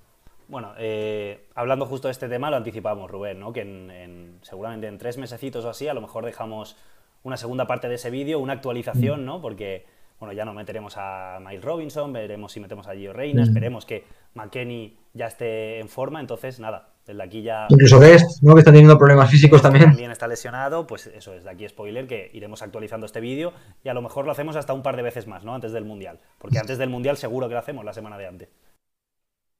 [0.47, 3.53] Bueno, eh, hablando justo de este tema, lo anticipamos, Rubén, ¿no?
[3.53, 6.77] que en, seguramente en tres mesecitos o así, a lo mejor dejamos
[7.25, 9.43] una segunda parte de ese vídeo, una actualización, ¿no?
[9.43, 9.85] Porque,
[10.21, 14.05] bueno, ya no meteremos a Miles Robinson, veremos si metemos a Gio Reina, esperemos que
[14.35, 17.66] McKenny ya esté en forma, entonces, nada, desde aquí ya...
[17.70, 18.54] Incluso Guest, ¿no?
[18.54, 19.86] Que está teniendo problemas físicos también.
[19.86, 23.88] También está lesionado, pues eso, es de aquí spoiler, que iremos actualizando este vídeo y
[23.88, 25.54] a lo mejor lo hacemos hasta un par de veces más, ¿no?
[25.54, 28.48] Antes del Mundial, porque antes del Mundial seguro que lo hacemos la semana de antes.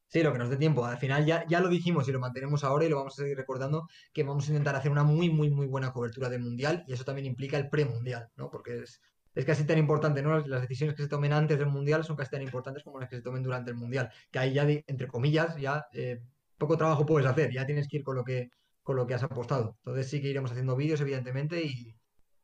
[0.09, 0.85] Sí, lo que nos dé tiempo.
[0.85, 3.37] Al final ya, ya lo dijimos y lo mantenemos ahora y lo vamos a seguir
[3.37, 6.93] recordando que vamos a intentar hacer una muy, muy, muy buena cobertura del Mundial y
[6.93, 8.51] eso también implica el premundial, ¿no?
[8.51, 9.03] Porque es,
[9.35, 10.39] es casi tan importante, ¿no?
[10.47, 13.17] Las decisiones que se tomen antes del Mundial son casi tan importantes como las que
[13.17, 14.11] se tomen durante el Mundial.
[14.31, 16.23] Que ahí ya, entre comillas, ya eh,
[16.59, 18.51] poco trabajo puedes hacer, ya tienes que ir con lo que,
[18.83, 19.77] con lo que has apostado.
[19.79, 21.95] Entonces sí que iremos haciendo vídeos, evidentemente, y,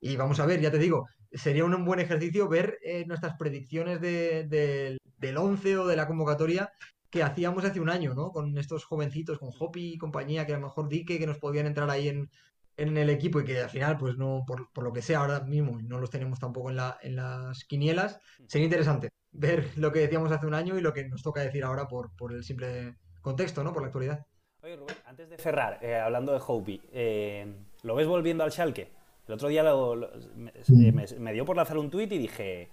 [0.01, 4.01] y vamos a ver, ya te digo, sería un buen ejercicio ver eh, nuestras predicciones
[4.01, 6.71] de, del 11 o de la convocatoria
[7.11, 8.31] que hacíamos hace un año, ¿no?
[8.31, 11.67] Con estos jovencitos, con Hopi y compañía, que a lo mejor dique que nos podían
[11.67, 12.29] entrar ahí en,
[12.77, 15.41] en el equipo y que al final, pues no, por, por, lo que sea ahora
[15.41, 20.01] mismo, no los tenemos tampoco en, la, en las quinielas, sería interesante ver lo que
[20.01, 22.97] decíamos hace un año y lo que nos toca decir ahora por, por el simple
[23.25, 23.72] contexto, ¿no?
[23.72, 24.25] Por la actualidad.
[24.62, 27.53] Oye, Rubén, antes de cerrar, eh, hablando de Hopi, eh,
[27.83, 28.93] ¿lo ves volviendo al Schalke?
[29.27, 30.53] El otro día lo, lo, me,
[30.93, 32.70] me, me, dio por lanzar un tuit y dije,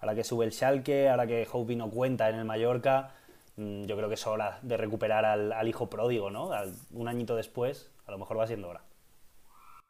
[0.00, 3.14] ahora que sube el Schalke, ahora que Hopi no cuenta en el Mallorca,
[3.56, 6.52] Mm, yo creo que es hora de recuperar al, al hijo pródigo, ¿no?
[6.52, 8.84] Al, un añito después, a lo mejor va siendo hora.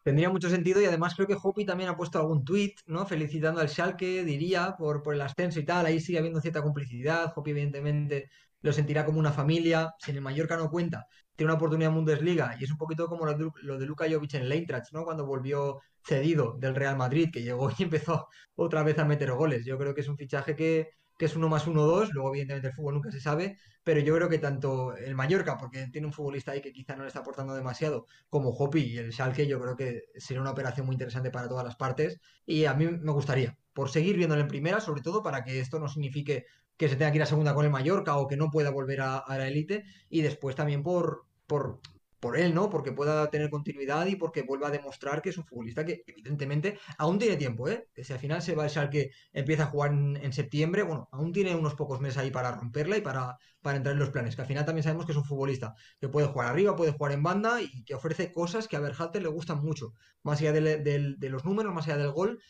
[0.02, 3.06] Tendría mucho sentido y además creo que Hopi también ha puesto algún tuit, ¿no?
[3.06, 5.86] Felicitando al Schalke, diría, por, por el ascenso y tal.
[5.86, 7.32] Ahí sigue habiendo cierta complicidad.
[7.36, 8.28] Hopi, evidentemente,
[8.62, 9.94] lo sentirá como una familia.
[9.98, 11.06] Si en el Mallorca no cuenta,
[11.36, 14.06] tiene una oportunidad en Bundesliga y es un poquito como lo de, lo de Luka
[14.10, 15.04] Jovic en el ¿no?
[15.04, 19.64] Cuando volvió cedido del Real Madrid, que llegó y empezó otra vez a meter goles.
[19.64, 22.68] Yo creo que es un fichaje que, que es uno más uno dos, luego evidentemente
[22.68, 26.12] el fútbol nunca se sabe, pero yo creo que tanto el Mallorca, porque tiene un
[26.12, 29.60] futbolista ahí que quizá no le está aportando demasiado, como Hopi y el Schalke, yo
[29.60, 33.12] creo que sería una operación muy interesante para todas las partes y a mí me
[33.12, 36.46] gustaría, por seguir viéndolo en primera, sobre todo para que esto no signifique
[36.82, 39.02] que se tenga que ir a segunda con el Mallorca o que no pueda volver
[39.02, 41.78] a, la élite y después también por, por
[42.22, 42.70] por él, ¿no?
[42.70, 46.78] Porque pueda tener continuidad y porque vuelva a demostrar que es un futbolista que evidentemente
[46.96, 47.88] aún tiene tiempo, ¿eh?
[47.92, 51.32] Que si al final se va a que empieza a jugar en, septiembre, bueno, aún
[51.32, 54.36] tiene unos pocos meses ahí para romperla y para, para entrar en los planes.
[54.36, 57.10] Que al final también sabemos que es un futbolista que puede jugar arriba, puede jugar
[57.10, 59.92] en banda y que ofrece cosas que a Berhalter le gustan mucho.
[60.22, 62.40] Más allá de, los números, más allá del gol,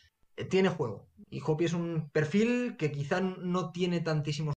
[0.50, 1.06] tiene juego.
[1.30, 4.50] Y Hopi es un perfil que quizá no tiene tantísimos